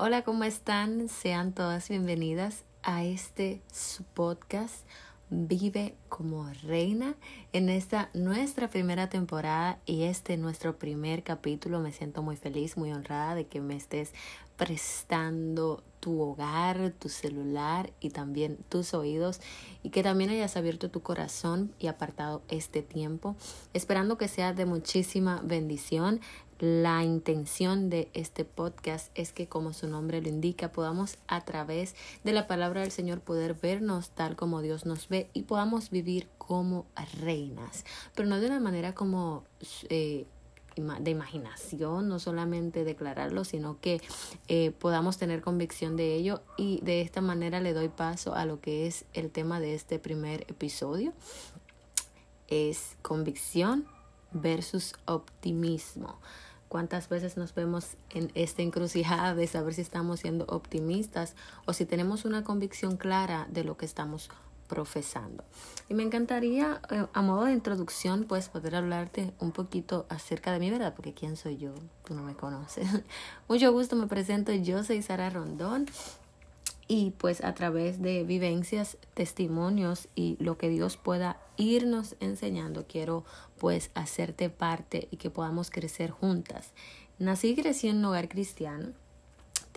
Hola, 0.00 0.22
¿cómo 0.22 0.44
están? 0.44 1.08
Sean 1.08 1.52
todas 1.52 1.88
bienvenidas 1.88 2.62
a 2.84 3.02
este 3.02 3.62
su 3.72 4.04
podcast 4.04 4.86
Vive 5.28 5.96
como 6.08 6.48
Reina 6.62 7.16
en 7.52 7.68
esta 7.68 8.08
nuestra 8.14 8.70
primera 8.70 9.10
temporada 9.10 9.80
y 9.86 10.04
este 10.04 10.36
nuestro 10.36 10.78
primer 10.78 11.24
capítulo. 11.24 11.80
Me 11.80 11.90
siento 11.90 12.22
muy 12.22 12.36
feliz, 12.36 12.76
muy 12.76 12.92
honrada 12.92 13.34
de 13.34 13.48
que 13.48 13.60
me 13.60 13.74
estés 13.74 14.12
prestando 14.56 15.82
tu 15.98 16.20
hogar, 16.20 16.92
tu 16.98 17.08
celular 17.08 17.92
y 17.98 18.10
también 18.10 18.56
tus 18.68 18.94
oídos 18.94 19.40
y 19.82 19.90
que 19.90 20.04
también 20.04 20.30
hayas 20.30 20.56
abierto 20.56 20.92
tu 20.92 21.02
corazón 21.02 21.74
y 21.80 21.88
apartado 21.88 22.42
este 22.48 22.82
tiempo, 22.82 23.34
esperando 23.74 24.16
que 24.16 24.28
sea 24.28 24.52
de 24.52 24.64
muchísima 24.64 25.40
bendición. 25.42 26.20
La 26.60 27.04
intención 27.04 27.88
de 27.88 28.10
este 28.14 28.44
podcast 28.44 29.12
es 29.14 29.32
que, 29.32 29.46
como 29.46 29.72
su 29.72 29.86
nombre 29.86 30.20
lo 30.20 30.28
indica, 30.28 30.72
podamos 30.72 31.16
a 31.28 31.44
través 31.44 31.94
de 32.24 32.32
la 32.32 32.48
palabra 32.48 32.80
del 32.80 32.90
Señor 32.90 33.20
poder 33.20 33.54
vernos 33.54 34.10
tal 34.10 34.34
como 34.34 34.60
Dios 34.60 34.84
nos 34.84 35.08
ve 35.08 35.30
y 35.34 35.42
podamos 35.42 35.90
vivir 35.90 36.28
como 36.36 36.86
reinas, 37.20 37.84
pero 38.16 38.28
no 38.28 38.40
de 38.40 38.48
una 38.48 38.58
manera 38.58 38.92
como 38.92 39.44
eh, 39.88 40.26
de 40.74 41.10
imaginación, 41.12 42.08
no 42.08 42.18
solamente 42.18 42.82
declararlo, 42.82 43.44
sino 43.44 43.80
que 43.80 44.00
eh, 44.48 44.72
podamos 44.72 45.16
tener 45.16 45.42
convicción 45.42 45.96
de 45.96 46.16
ello 46.16 46.42
y 46.56 46.80
de 46.82 47.02
esta 47.02 47.20
manera 47.20 47.60
le 47.60 47.72
doy 47.72 47.88
paso 47.88 48.34
a 48.34 48.46
lo 48.46 48.60
que 48.60 48.88
es 48.88 49.04
el 49.12 49.30
tema 49.30 49.60
de 49.60 49.76
este 49.76 50.00
primer 50.00 50.42
episodio. 50.48 51.12
Es 52.48 52.96
convicción 53.02 53.86
versus 54.32 54.94
optimismo. 55.06 56.18
¿Cuántas 56.68 57.08
veces 57.08 57.36
nos 57.36 57.54
vemos 57.54 57.96
en 58.10 58.30
esta 58.34 58.62
encrucijada 58.62 59.34
de 59.34 59.46
saber 59.46 59.72
si 59.74 59.80
estamos 59.80 60.20
siendo 60.20 60.44
optimistas 60.46 61.34
o 61.64 61.72
si 61.72 61.86
tenemos 61.86 62.24
una 62.24 62.44
convicción 62.44 62.96
clara 62.98 63.46
de 63.50 63.64
lo 63.64 63.76
que 63.78 63.86
estamos 63.86 64.28
profesando? 64.68 65.44
Y 65.88 65.94
me 65.94 66.02
encantaría, 66.02 66.82
eh, 66.90 67.06
a 67.12 67.22
modo 67.22 67.44
de 67.44 67.52
introducción, 67.52 68.24
pues 68.24 68.50
poder 68.50 68.76
hablarte 68.76 69.32
un 69.38 69.52
poquito 69.52 70.04
acerca 70.10 70.52
de 70.52 70.58
mi 70.58 70.70
verdad, 70.70 70.92
porque 70.94 71.14
¿quién 71.14 71.36
soy 71.36 71.56
yo? 71.56 71.72
Tú 72.04 72.14
no 72.14 72.22
me 72.22 72.34
conoces. 72.34 72.86
Mucho 73.48 73.72
gusto, 73.72 73.96
me 73.96 74.06
presento, 74.06 74.52
yo 74.52 74.84
soy 74.84 75.00
Sara 75.00 75.30
Rondón 75.30 75.86
y 76.88 77.10
pues 77.10 77.44
a 77.44 77.54
través 77.54 78.00
de 78.00 78.24
vivencias, 78.24 78.96
testimonios 79.14 80.08
y 80.14 80.36
lo 80.40 80.56
que 80.56 80.70
Dios 80.70 80.96
pueda 80.96 81.38
irnos 81.58 82.16
enseñando, 82.18 82.86
quiero 82.88 83.24
pues 83.58 83.90
hacerte 83.94 84.48
parte 84.48 85.06
y 85.10 85.18
que 85.18 85.30
podamos 85.30 85.70
crecer 85.70 86.10
juntas. 86.10 86.72
Nací 87.18 87.48
y 87.48 87.56
crecí 87.56 87.88
en 87.88 87.98
un 87.98 88.06
hogar 88.06 88.28
cristiano 88.28 88.92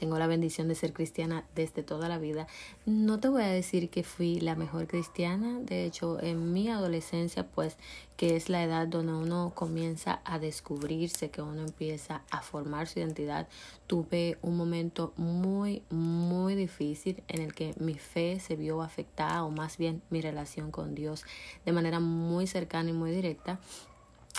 tengo 0.01 0.17
la 0.17 0.25
bendición 0.25 0.67
de 0.67 0.73
ser 0.73 0.93
cristiana 0.93 1.45
desde 1.53 1.83
toda 1.83 2.09
la 2.09 2.17
vida. 2.17 2.47
No 2.87 3.19
te 3.19 3.29
voy 3.29 3.43
a 3.43 3.49
decir 3.49 3.91
que 3.91 4.01
fui 4.01 4.39
la 4.39 4.55
mejor 4.55 4.87
cristiana, 4.87 5.59
de 5.59 5.85
hecho 5.85 6.19
en 6.19 6.53
mi 6.53 6.69
adolescencia 6.69 7.45
pues 7.45 7.77
que 8.17 8.35
es 8.35 8.49
la 8.49 8.63
edad 8.63 8.87
donde 8.87 9.13
uno 9.13 9.51
comienza 9.53 10.21
a 10.25 10.39
descubrirse, 10.39 11.29
que 11.29 11.43
uno 11.43 11.61
empieza 11.61 12.23
a 12.31 12.41
formar 12.41 12.87
su 12.87 12.97
identidad, 12.97 13.47
tuve 13.85 14.39
un 14.41 14.57
momento 14.57 15.13
muy, 15.17 15.83
muy 15.91 16.55
difícil 16.55 17.21
en 17.27 17.43
el 17.43 17.53
que 17.53 17.75
mi 17.77 17.93
fe 17.93 18.39
se 18.39 18.55
vio 18.55 18.81
afectada 18.81 19.43
o 19.43 19.51
más 19.51 19.77
bien 19.77 20.01
mi 20.09 20.19
relación 20.19 20.71
con 20.71 20.95
Dios 20.95 21.25
de 21.63 21.73
manera 21.73 21.99
muy 21.99 22.47
cercana 22.47 22.89
y 22.89 22.93
muy 22.93 23.11
directa 23.11 23.59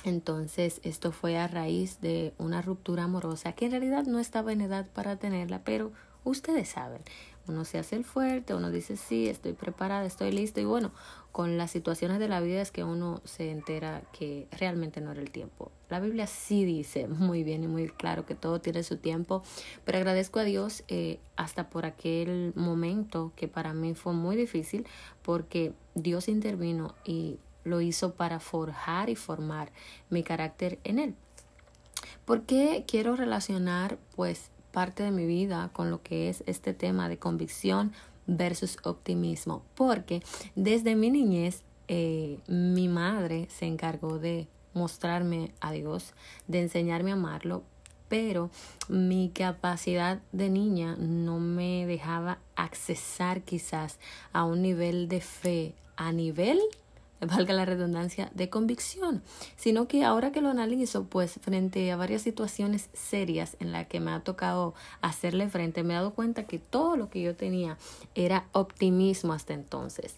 entonces 0.04 0.80
esto 0.82 1.12
fue 1.12 1.38
a 1.38 1.48
raíz 1.48 2.00
de 2.00 2.34
una 2.38 2.62
ruptura 2.62 3.04
amorosa 3.04 3.52
que 3.52 3.66
en 3.66 3.72
realidad 3.72 4.04
no 4.04 4.18
estaba 4.18 4.52
en 4.52 4.60
edad 4.60 4.86
para 4.92 5.16
tenerla, 5.16 5.62
pero 5.64 5.92
ustedes 6.24 6.68
saben, 6.68 7.02
uno 7.48 7.64
se 7.64 7.78
hace 7.78 7.96
el 7.96 8.04
fuerte, 8.04 8.54
uno 8.54 8.70
dice 8.70 8.96
sí, 8.96 9.28
estoy 9.28 9.52
preparada, 9.52 10.06
estoy 10.06 10.32
listo 10.32 10.60
y 10.60 10.64
bueno, 10.64 10.92
con 11.32 11.56
las 11.56 11.70
situaciones 11.70 12.18
de 12.18 12.28
la 12.28 12.40
vida 12.40 12.60
es 12.60 12.70
que 12.70 12.84
uno 12.84 13.20
se 13.24 13.50
entera 13.50 14.02
que 14.12 14.46
realmente 14.52 15.00
no 15.00 15.12
era 15.12 15.20
el 15.20 15.30
tiempo. 15.30 15.72
La 15.88 15.98
Biblia 15.98 16.26
sí 16.26 16.64
dice 16.64 17.08
muy 17.08 17.42
bien 17.42 17.64
y 17.64 17.68
muy 17.68 17.88
claro 17.88 18.26
que 18.26 18.34
todo 18.34 18.60
tiene 18.60 18.82
su 18.82 18.96
tiempo, 18.96 19.42
pero 19.84 19.98
agradezco 19.98 20.38
a 20.38 20.44
Dios 20.44 20.84
eh, 20.88 21.18
hasta 21.36 21.70
por 21.70 21.86
aquel 21.86 22.52
momento 22.54 23.32
que 23.34 23.48
para 23.48 23.72
mí 23.72 23.94
fue 23.94 24.12
muy 24.12 24.36
difícil 24.36 24.86
porque 25.22 25.72
Dios 25.94 26.28
intervino 26.28 26.94
y 27.04 27.38
lo 27.64 27.80
hizo 27.80 28.14
para 28.14 28.40
forjar 28.40 29.10
y 29.10 29.16
formar 29.16 29.72
mi 30.10 30.22
carácter 30.22 30.78
en 30.84 30.98
él. 30.98 31.14
¿Por 32.24 32.42
qué 32.42 32.84
quiero 32.86 33.16
relacionar 33.16 33.98
pues 34.14 34.50
parte 34.72 35.02
de 35.02 35.10
mi 35.10 35.26
vida 35.26 35.70
con 35.72 35.90
lo 35.90 36.02
que 36.02 36.28
es 36.28 36.42
este 36.46 36.72
tema 36.72 37.08
de 37.08 37.18
convicción 37.18 37.92
versus 38.26 38.78
optimismo? 38.84 39.62
Porque 39.74 40.22
desde 40.54 40.94
mi 40.94 41.10
niñez 41.10 41.62
eh, 41.88 42.38
mi 42.46 42.88
madre 42.88 43.48
se 43.50 43.66
encargó 43.66 44.18
de 44.18 44.48
mostrarme 44.74 45.52
a 45.60 45.72
Dios, 45.72 46.14
de 46.48 46.62
enseñarme 46.62 47.10
a 47.10 47.14
amarlo, 47.14 47.64
pero 48.08 48.50
mi 48.88 49.30
capacidad 49.30 50.20
de 50.32 50.48
niña 50.48 50.96
no 50.98 51.38
me 51.38 51.86
dejaba 51.86 52.38
accesar 52.56 53.42
quizás 53.42 53.98
a 54.32 54.44
un 54.44 54.62
nivel 54.62 55.08
de 55.08 55.20
fe 55.20 55.74
a 55.96 56.12
nivel 56.12 56.60
valga 57.26 57.54
la 57.54 57.64
redundancia, 57.64 58.30
de 58.34 58.48
convicción, 58.48 59.22
sino 59.56 59.88
que 59.88 60.04
ahora 60.04 60.32
que 60.32 60.40
lo 60.40 60.48
analizo, 60.48 61.04
pues 61.04 61.38
frente 61.40 61.90
a 61.90 61.96
varias 61.96 62.22
situaciones 62.22 62.88
serias 62.92 63.56
en 63.60 63.72
las 63.72 63.86
que 63.86 64.00
me 64.00 64.12
ha 64.12 64.20
tocado 64.20 64.74
hacerle 65.00 65.48
frente, 65.48 65.82
me 65.82 65.94
he 65.94 65.96
dado 65.96 66.14
cuenta 66.14 66.44
que 66.44 66.58
todo 66.58 66.96
lo 66.96 67.10
que 67.10 67.22
yo 67.22 67.36
tenía 67.36 67.78
era 68.14 68.46
optimismo 68.52 69.32
hasta 69.32 69.54
entonces. 69.54 70.16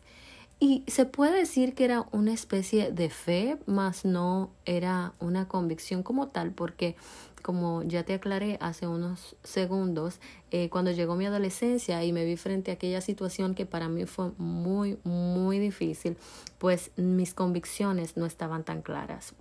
Y 0.61 0.85
se 0.87 1.05
puede 1.05 1.39
decir 1.39 1.75
que 1.75 1.85
era 1.85 2.07
una 2.13 2.33
especie 2.33 2.91
de 2.91 3.11
fe, 3.11 3.59
más 3.67 4.05
no 4.05 4.51
era 4.65 5.13
una 5.19 5.47
convicción 5.47 6.03
como 6.03 6.29
tal, 6.29 6.53
porque 6.53 6.97
como 7.45 7.83
ya 7.83 8.05
te 8.05 8.15
aclaré 8.15 8.57
hace 8.63 8.87
unos 8.87 9.37
segundos, 9.43 10.19
eh, 10.51 10.71
cuando 10.71 10.93
llegó 10.93 11.15
mi 11.15 11.27
adolescencia 11.27 12.03
y 12.03 12.11
me 12.11 12.25
vi 12.25 12.39
frente 12.39 12.71
a 12.71 12.75
aquella 12.75 13.03
situación 13.03 13.55
que 13.55 13.67
para 13.67 13.91
mí 13.91 14.07
fue 14.07 14.31
muy, 14.39 14.99
muy 15.05 15.59
difícil, 15.59 16.17
pues 16.57 16.91
mis 16.97 17.35
convicciones 17.35 18.17
no 18.17 18.25
estaban 18.25 18.65
tan 18.65 18.81
claras. 18.81 19.35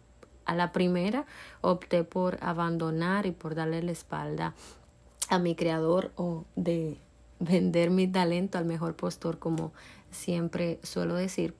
A 0.43 0.53
la 0.53 0.73
primera 0.73 1.25
opté 1.61 2.03
por 2.03 2.39
abandonar 2.41 3.25
y 3.25 3.31
por 3.31 3.55
darle 3.55 3.81
la 3.81 3.93
espalda 3.93 4.53
a 5.29 5.39
mi 5.39 5.55
creador 5.55 6.11
o 6.17 6.43
de 6.57 6.97
vender 7.39 7.89
mi 7.89 8.05
talento 8.05 8.57
al 8.57 8.65
mejor 8.65 8.97
postor, 8.97 9.39
como 9.39 9.71
siempre 10.11 10.77
suelo 10.83 11.15
decir, 11.15 11.55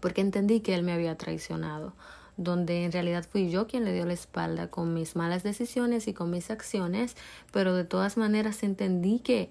porque 0.00 0.20
entendí 0.20 0.60
que 0.60 0.74
él 0.74 0.82
me 0.82 0.92
había 0.92 1.16
traicionado 1.16 1.94
donde 2.36 2.84
en 2.84 2.92
realidad 2.92 3.26
fui 3.28 3.50
yo 3.50 3.66
quien 3.66 3.84
le 3.84 3.92
dio 3.92 4.06
la 4.06 4.12
espalda 4.12 4.68
con 4.68 4.94
mis 4.94 5.16
malas 5.16 5.42
decisiones 5.42 6.08
y 6.08 6.14
con 6.14 6.30
mis 6.30 6.50
acciones, 6.50 7.16
pero 7.52 7.74
de 7.74 7.84
todas 7.84 8.16
maneras 8.16 8.62
entendí 8.62 9.18
que 9.18 9.50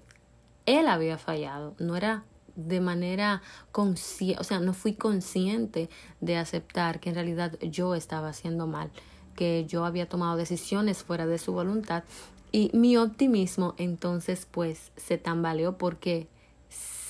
él 0.66 0.88
había 0.88 1.18
fallado, 1.18 1.74
no 1.78 1.96
era 1.96 2.24
de 2.54 2.80
manera 2.80 3.42
consciente, 3.70 4.40
o 4.40 4.44
sea, 4.44 4.60
no 4.60 4.74
fui 4.74 4.94
consciente 4.94 5.88
de 6.20 6.36
aceptar 6.36 7.00
que 7.00 7.08
en 7.08 7.14
realidad 7.14 7.58
yo 7.60 7.94
estaba 7.94 8.28
haciendo 8.28 8.66
mal, 8.66 8.90
que 9.34 9.64
yo 9.66 9.84
había 9.84 10.08
tomado 10.08 10.36
decisiones 10.36 11.02
fuera 11.02 11.26
de 11.26 11.38
su 11.38 11.52
voluntad 11.52 12.04
y 12.52 12.70
mi 12.74 12.98
optimismo 12.98 13.74
entonces 13.78 14.46
pues 14.50 14.92
se 14.96 15.16
tambaleó 15.16 15.78
porque 15.78 16.28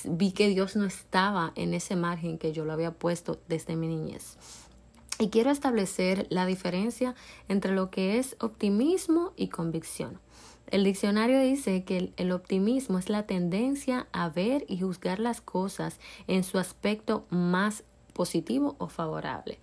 vi 0.04 0.32
que 0.32 0.48
Dios 0.48 0.76
no 0.76 0.84
estaba 0.84 1.52
en 1.56 1.74
ese 1.74 1.96
margen 1.96 2.38
que 2.38 2.52
yo 2.52 2.64
lo 2.64 2.72
había 2.72 2.92
puesto 2.92 3.40
desde 3.48 3.76
mi 3.76 3.88
niñez. 3.88 4.36
Y 5.22 5.28
quiero 5.28 5.52
establecer 5.52 6.26
la 6.30 6.46
diferencia 6.46 7.14
entre 7.46 7.76
lo 7.76 7.90
que 7.90 8.18
es 8.18 8.34
optimismo 8.40 9.32
y 9.36 9.50
convicción. 9.50 10.18
El 10.66 10.82
diccionario 10.82 11.38
dice 11.38 11.84
que 11.84 12.12
el, 12.16 12.32
optimismo 12.32 12.98
es 12.98 13.08
la 13.08 13.24
tendencia 13.24 14.08
a 14.10 14.30
ver 14.30 14.64
y 14.66 14.80
juzgar 14.80 15.20
las 15.20 15.40
cosas 15.40 16.00
en 16.26 16.42
su 16.42 16.58
aspecto 16.58 17.24
más 17.30 17.84
positivo 18.14 18.74
o 18.78 18.88
favorable. 18.88 19.60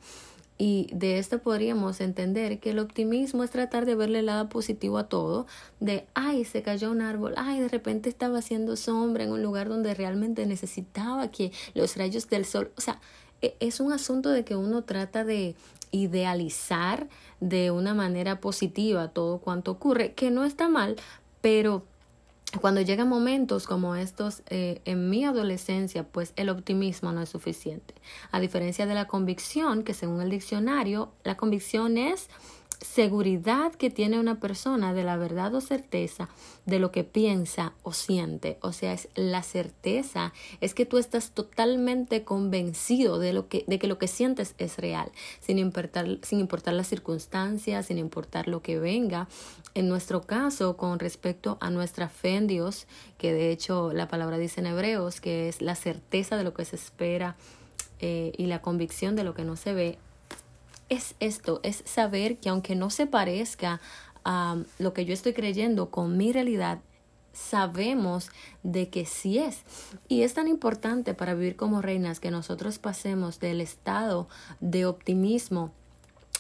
Y 0.58 0.88
de 0.94 1.20
esto 1.20 1.40
podríamos 1.40 2.00
entender 2.00 2.62
que 2.62 2.70
el 2.70 2.80
optimismo 2.80 3.44
es 3.44 3.52
tratar 3.52 3.86
de 3.86 3.96
verle 3.96 4.20
el 4.20 4.28
lado 4.28 4.48
positivo 4.48 4.98
a 4.98 5.10
todo, 5.10 5.46
de, 5.82 6.08
ay, 6.14 6.46
se 6.46 6.62
cayó 6.62 6.90
un 6.90 7.02
árbol, 7.02 7.34
ay, 7.36 7.60
de 7.60 7.68
repente 7.68 8.08
estaba 8.08 8.40
haciendo 8.40 8.78
sombra 8.78 9.26
en 9.26 9.32
un 9.32 9.44
lugar 9.44 9.68
donde 9.68 9.94
realmente 9.94 10.46
necesitaba 10.46 11.32
que 11.32 11.52
los 11.74 11.98
rayos 11.98 12.30
del 12.30 12.46
sol, 12.46 12.72
o 12.78 12.82
sea, 12.82 13.02
es 13.42 13.80
un 13.80 13.92
asunto 13.92 14.30
de 14.30 14.44
que 14.44 14.56
uno 14.56 14.84
trata 14.84 15.24
de 15.24 15.56
idealizar 15.92 17.08
de 17.40 17.72
una 17.72 17.94
manera 17.94 18.40
positiva 18.40 19.10
todo 19.10 19.40
cuanto 19.40 19.72
ocurre, 19.72 20.14
que 20.14 20.32
no 20.32 20.44
está 20.44 20.70
mal, 20.70 20.96
pero 21.42 21.84
cuando 22.62 22.82
llegan 22.82 23.08
momentos 23.08 23.68
como 23.68 23.96
estos 23.96 24.42
eh, 24.48 24.82
en 24.86 25.10
mi 25.10 25.24
adolescencia, 25.24 26.04
pues 26.04 26.34
el 26.36 26.50
optimismo 26.50 27.12
no 27.12 27.22
es 27.22 27.30
suficiente. 27.30 27.94
A 28.32 28.40
diferencia 28.40 28.88
de 28.88 28.96
la 28.96 29.06
convicción, 29.06 29.84
que 29.84 29.94
según 29.94 30.22
el 30.22 30.32
diccionario, 30.32 31.12
la 31.24 31.38
convicción 31.38 31.98
es 31.98 32.28
seguridad 32.82 33.74
que 33.74 33.90
tiene 33.90 34.20
una 34.20 34.40
persona 34.40 34.94
de 34.94 35.04
la 35.04 35.18
verdad 35.18 35.54
o 35.54 35.62
certeza 35.62 36.30
de 36.66 36.80
lo 36.80 36.92
que 36.92 37.04
piensa 37.04 37.74
o 37.84 37.92
siente. 37.92 38.58
O 38.62 38.72
sea, 38.72 38.94
es 38.94 39.10
la 39.16 39.44
certeza, 39.44 40.34
es 40.62 40.74
que 40.74 40.86
tú 40.86 40.98
estás 40.98 41.32
totalmente 41.32 42.24
convencido 42.24 43.20
de, 43.20 43.34
lo 43.34 43.50
que, 43.50 43.66
de 43.68 43.80
que 43.80 43.88
lo 43.88 43.98
que 43.98 44.08
sientes 44.08 44.56
es 44.58 44.78
real, 44.78 45.12
sin 45.42 45.60
importar, 45.60 46.20
sin 46.22 46.40
importar 46.40 46.74
las 46.74 46.88
circunstancias, 46.88 47.88
sin 47.88 47.98
importar 47.98 48.48
lo 48.48 48.62
que 48.62 48.80
venga. 48.80 49.28
En 49.74 49.90
nuestro 49.90 50.22
caso, 50.22 50.78
con 50.78 51.00
respecto 51.00 51.58
a 51.60 51.70
nuestra 51.70 52.08
fe 52.08 52.36
en 52.36 52.48
Dios, 52.48 52.88
que 53.18 53.34
de 53.34 53.52
hecho 53.52 53.92
la 53.94 54.08
palabra 54.08 54.38
dice 54.38 54.62
en 54.62 54.68
Hebreos, 54.68 55.20
que 55.20 55.50
es 55.50 55.62
la 55.62 55.76
certeza 55.76 56.38
de 56.38 56.44
lo 56.46 56.54
que 56.54 56.66
se 56.66 56.78
espera 56.78 57.36
eh, 58.00 58.32
y 58.38 58.46
la 58.46 58.62
convicción 58.62 59.18
de 59.18 59.26
lo 59.26 59.34
que 59.34 59.44
no 59.44 59.58
se 59.58 59.74
ve, 59.74 59.98
es 60.90 61.16
esto, 61.20 61.60
es 61.64 61.84
saber 61.86 62.38
que 62.38 62.50
aunque 62.50 62.76
no 62.76 62.90
se 62.90 63.08
parezca 63.08 63.80
a 64.26 64.58
lo 64.80 64.94
que 64.94 65.06
yo 65.06 65.14
estoy 65.14 65.34
creyendo 65.34 65.90
con 65.90 66.18
mi 66.18 66.34
realidad, 66.34 66.80
sabemos 67.34 68.30
de 68.64 68.90
que 68.90 69.06
sí 69.06 69.40
es. 69.40 69.62
Y 70.08 70.24
es 70.24 70.34
tan 70.34 70.48
importante 70.48 71.14
para 71.14 71.34
vivir 71.34 71.56
como 71.56 71.82
reinas 71.82 72.20
que 72.20 72.32
nosotros 72.32 72.80
pasemos 72.80 73.40
del 73.40 73.62
estado 73.62 74.28
de 74.60 74.86
optimismo 74.86 75.72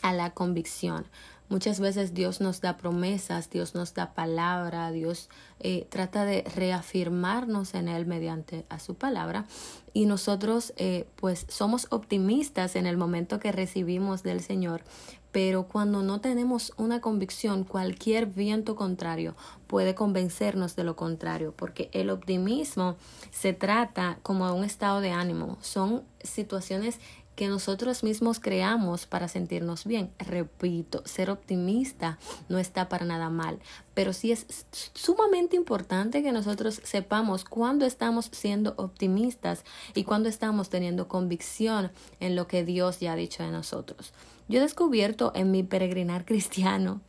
a 0.02 0.14
la 0.14 0.32
convicción. 0.32 1.06
Muchas 1.50 1.80
veces 1.80 2.14
Dios 2.14 2.42
nos 2.42 2.62
da 2.62 2.78
promesas, 2.78 3.50
Dios 3.50 3.74
nos 3.74 3.96
da 3.96 4.14
palabra, 4.14 4.92
Dios 4.92 5.30
eh, 5.60 5.88
trata 5.90 6.24
de 6.24 6.44
reafirmarnos 6.56 7.74
en 7.74 7.88
Él 7.88 8.06
mediante 8.06 8.68
a 8.70 8.78
su 8.78 8.94
palabra. 8.94 9.46
Y 9.92 10.06
nosotros 10.06 10.74
eh, 10.78 11.08
pues 11.16 11.48
somos 11.50 11.88
optimistas 11.90 12.76
en 12.76 12.86
el 12.86 12.98
momento 12.98 13.40
que 13.40 13.52
recibimos 13.52 14.22
del 14.22 14.42
Señor, 14.42 14.84
pero 15.32 15.68
cuando 15.68 16.04
no 16.04 16.22
tenemos 16.22 16.72
una 16.78 17.02
convicción, 17.02 17.64
cualquier 17.64 18.28
viento 18.28 18.76
contrario 18.76 19.36
puede 19.66 19.96
convencernos 19.96 20.76
de 20.76 20.84
lo 20.84 20.96
contrario, 20.96 21.54
porque 21.56 21.90
el 21.94 22.12
optimismo 22.12 22.96
se 23.32 23.54
trata 23.54 24.20
como 24.22 24.46
de 24.48 24.54
un 24.54 24.64
estado 24.64 25.02
de 25.02 25.12
ánimo, 25.12 25.58
son 25.62 26.04
situaciones 26.24 27.00
que 27.40 27.48
nosotros 27.48 28.04
mismos 28.04 28.42
creamos 28.42 29.06
para 29.06 29.30
sentirnos 29.30 29.86
bien. 29.86 30.12
Repito, 30.20 31.02
ser 31.06 31.30
optimista 31.30 32.20
no 32.50 32.60
está 32.60 32.90
para 32.90 33.06
nada 33.06 33.30
mal, 33.30 33.60
pero 33.94 34.12
sí 34.12 34.34
es 34.34 34.46
sumamente 34.94 35.56
importante 35.56 36.22
que 36.22 36.34
nosotros 36.34 36.82
sepamos 36.84 37.46
cuándo 37.46 37.86
estamos 37.86 38.30
siendo 38.34 38.74
optimistas 38.76 39.64
y 39.96 40.04
cuándo 40.04 40.28
estamos 40.28 40.70
teniendo 40.70 41.08
convicción 41.08 41.94
en 42.20 42.36
lo 42.36 42.46
que 42.46 42.66
Dios 42.66 43.00
ya 43.00 43.14
ha 43.14 43.16
dicho 43.16 43.42
de 43.42 43.52
nosotros. 43.52 44.12
Yo 44.50 44.60
he 44.60 44.62
descubierto 44.62 45.32
en 45.34 45.50
mi 45.50 45.64
peregrinar 45.64 46.26
cristiano, 46.26 47.00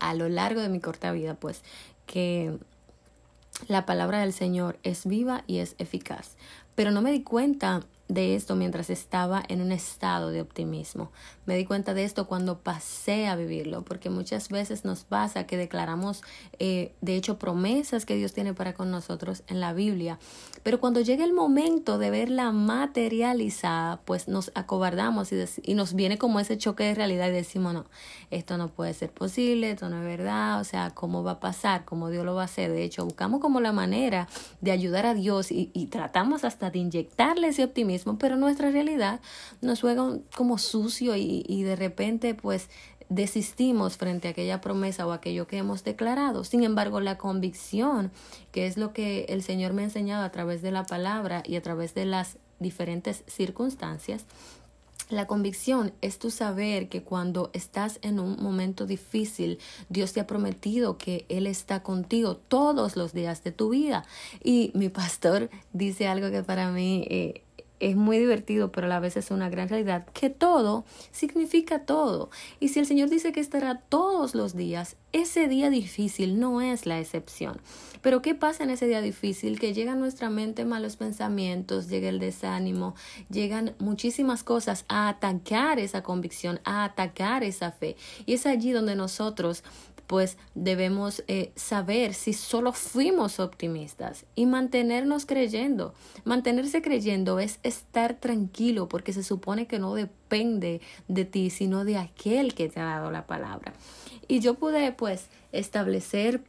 a 0.00 0.12
lo 0.12 0.28
largo 0.28 0.60
de 0.60 0.68
mi 0.68 0.80
corta 0.80 1.12
vida, 1.12 1.32
pues, 1.32 1.62
que 2.04 2.58
la 3.68 3.86
palabra 3.86 4.20
del 4.20 4.34
Señor 4.34 4.78
es 4.82 5.06
viva 5.06 5.44
y 5.46 5.60
es 5.60 5.76
eficaz. 5.78 6.36
Pero 6.74 6.90
no 6.90 7.00
me 7.00 7.10
di 7.10 7.22
cuenta 7.22 7.86
de 8.08 8.34
esto 8.34 8.56
mientras 8.56 8.90
estaba 8.90 9.42
en 9.48 9.60
un 9.60 9.72
estado 9.72 10.30
de 10.30 10.40
optimismo. 10.40 11.10
Me 11.46 11.56
di 11.56 11.64
cuenta 11.64 11.94
de 11.94 12.04
esto 12.04 12.26
cuando 12.26 12.58
pasé 12.58 13.26
a 13.26 13.36
vivirlo, 13.36 13.82
porque 13.82 14.10
muchas 14.10 14.48
veces 14.48 14.84
nos 14.84 15.04
pasa 15.04 15.46
que 15.46 15.56
declaramos, 15.56 16.22
eh, 16.58 16.94
de 17.00 17.16
hecho, 17.16 17.38
promesas 17.38 18.04
que 18.04 18.16
Dios 18.16 18.32
tiene 18.32 18.54
para 18.54 18.74
con 18.74 18.90
nosotros 18.90 19.42
en 19.46 19.60
la 19.60 19.72
Biblia, 19.72 20.18
pero 20.62 20.78
cuando 20.78 21.00
llega 21.00 21.24
el 21.24 21.32
momento 21.32 21.98
de 21.98 22.10
verla 22.10 22.52
materializada, 22.52 24.00
pues 24.04 24.28
nos 24.28 24.52
acobardamos 24.54 25.32
y, 25.32 25.36
y 25.62 25.74
nos 25.74 25.94
viene 25.94 26.18
como 26.18 26.38
ese 26.38 26.58
choque 26.58 26.84
de 26.84 26.94
realidad 26.94 27.28
y 27.28 27.32
decimos, 27.32 27.74
no, 27.74 27.86
esto 28.30 28.58
no 28.58 28.68
puede 28.68 28.94
ser 28.94 29.10
posible, 29.10 29.70
esto 29.70 29.88
no 29.88 29.98
es 29.98 30.04
verdad, 30.04 30.60
o 30.60 30.64
sea, 30.64 30.90
¿cómo 30.90 31.22
va 31.24 31.32
a 31.32 31.40
pasar? 31.40 31.84
¿Cómo 31.84 32.10
Dios 32.10 32.24
lo 32.24 32.34
va 32.34 32.42
a 32.42 32.44
hacer? 32.44 32.70
De 32.72 32.84
hecho, 32.84 33.04
buscamos 33.04 33.40
como 33.40 33.60
la 33.60 33.72
manera 33.72 34.28
de 34.60 34.70
ayudar 34.70 35.06
a 35.06 35.14
Dios 35.14 35.50
y, 35.50 35.70
y 35.72 35.86
tratamos 35.86 36.44
hasta 36.44 36.70
de 36.70 36.78
inyectarle 36.78 37.48
ese 37.48 37.64
optimismo 37.64 37.91
pero 38.18 38.36
nuestra 38.36 38.70
realidad 38.70 39.20
nos 39.60 39.80
juega 39.80 40.18
como 40.36 40.58
sucio 40.58 41.16
y, 41.16 41.62
de 41.62 41.76
repente 41.76 42.34
pues 42.34 42.68
desistimos 43.08 43.98
frente 43.98 44.28
a 44.28 44.30
aquella 44.30 44.60
promesa 44.60 45.06
o 45.06 45.12
aquello 45.12 45.46
que 45.46 45.58
hemos 45.58 45.84
declarado. 45.84 46.44
Sin 46.44 46.62
embargo, 46.62 47.00
la 47.00 47.18
convicción, 47.18 48.10
que 48.52 48.66
es 48.66 48.76
lo 48.76 48.92
que 48.92 49.26
el 49.28 49.42
Señor 49.42 49.74
me 49.74 49.82
ha 49.82 49.84
enseñado 49.84 50.24
a 50.24 50.30
través 50.30 50.62
de 50.62 50.70
la 50.70 50.84
palabra 50.84 51.42
y 51.46 51.56
a 51.56 51.62
través 51.62 51.94
de 51.94 52.06
las 52.06 52.38
diferentes 52.58 53.22
circunstancias, 53.26 54.24
la 55.12 55.26
convicción 55.26 55.92
es 56.00 56.18
tu 56.18 56.30
saber 56.30 56.88
que 56.88 57.02
cuando 57.02 57.50
estás 57.52 57.98
en 58.00 58.18
un 58.18 58.42
momento 58.42 58.86
difícil, 58.86 59.58
Dios 59.90 60.14
te 60.14 60.20
ha 60.20 60.26
prometido 60.26 60.96
que 60.96 61.26
Él 61.28 61.46
está 61.46 61.82
contigo 61.82 62.36
todos 62.36 62.96
los 62.96 63.12
días 63.12 63.44
de 63.44 63.52
tu 63.52 63.68
vida. 63.68 64.06
Y 64.42 64.72
mi 64.74 64.88
pastor 64.88 65.50
dice 65.74 66.06
algo 66.06 66.30
que 66.30 66.42
para 66.42 66.70
mí 66.70 67.06
eh, 67.10 67.42
es 67.82 67.96
muy 67.96 68.16
divertido, 68.18 68.70
pero 68.70 68.86
a 68.86 68.88
la 68.88 69.00
vez 69.00 69.16
es 69.16 69.32
una 69.32 69.50
gran 69.50 69.68
realidad, 69.68 70.06
que 70.12 70.30
todo 70.30 70.84
significa 71.10 71.80
todo. 71.80 72.30
Y 72.60 72.68
si 72.68 72.78
el 72.78 72.86
Señor 72.86 73.10
dice 73.10 73.32
que 73.32 73.40
estará 73.40 73.80
todos 73.88 74.36
los 74.36 74.54
días, 74.54 74.96
ese 75.10 75.48
día 75.48 75.68
difícil 75.68 76.38
no 76.38 76.60
es 76.60 76.86
la 76.86 77.00
excepción. 77.00 77.60
Pero 78.00 78.22
¿qué 78.22 78.36
pasa 78.36 78.62
en 78.62 78.70
ese 78.70 78.86
día 78.86 79.00
difícil? 79.00 79.58
Que 79.58 79.74
llega 79.74 79.92
a 79.92 79.96
nuestra 79.96 80.30
mente 80.30 80.64
malos 80.64 80.96
pensamientos, 80.96 81.88
llega 81.88 82.08
el 82.08 82.20
desánimo, 82.20 82.94
llegan 83.30 83.74
muchísimas 83.78 84.44
cosas 84.44 84.84
a 84.88 85.08
atacar 85.08 85.80
esa 85.80 86.04
convicción, 86.04 86.60
a 86.64 86.84
atacar 86.84 87.42
esa 87.42 87.72
fe. 87.72 87.96
Y 88.26 88.34
es 88.34 88.46
allí 88.46 88.70
donde 88.70 88.94
nosotros 88.94 89.64
pues 90.12 90.36
debemos 90.54 91.24
eh, 91.26 91.52
saber 91.56 92.12
si 92.12 92.34
solo 92.34 92.74
fuimos 92.74 93.40
optimistas 93.40 94.26
y 94.34 94.44
mantenernos 94.44 95.24
creyendo. 95.24 95.94
Mantenerse 96.24 96.82
creyendo 96.82 97.38
es 97.38 97.58
estar 97.72 98.14
tranquilo 98.14 98.88
porque 98.88 99.12
se 99.12 99.22
supone 99.22 99.66
que 99.66 99.78
no 99.78 99.94
depende 99.94 100.80
de 101.08 101.24
ti, 101.24 101.50
sino 101.50 101.84
de 101.84 101.98
aquel 101.98 102.54
que 102.54 102.68
te 102.68 102.80
ha 102.80 102.84
dado 102.84 103.10
la 103.10 103.26
palabra. 103.26 103.72
Y 104.28 104.40
yo 104.40 104.54
pude 104.54 104.92
pues 104.92 105.26
establecer 105.52 106.42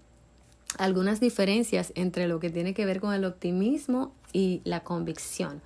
algunas 0.77 1.19
diferencias 1.19 1.91
entre 1.95 2.27
lo 2.27 2.39
que 2.39 2.49
tiene 2.49 2.73
que 2.73 2.85
ver 2.85 2.99
con 2.99 3.13
el 3.13 3.25
optimismo 3.25 4.13
y 4.31 4.61
la 4.63 4.83
convicción. 4.83 5.61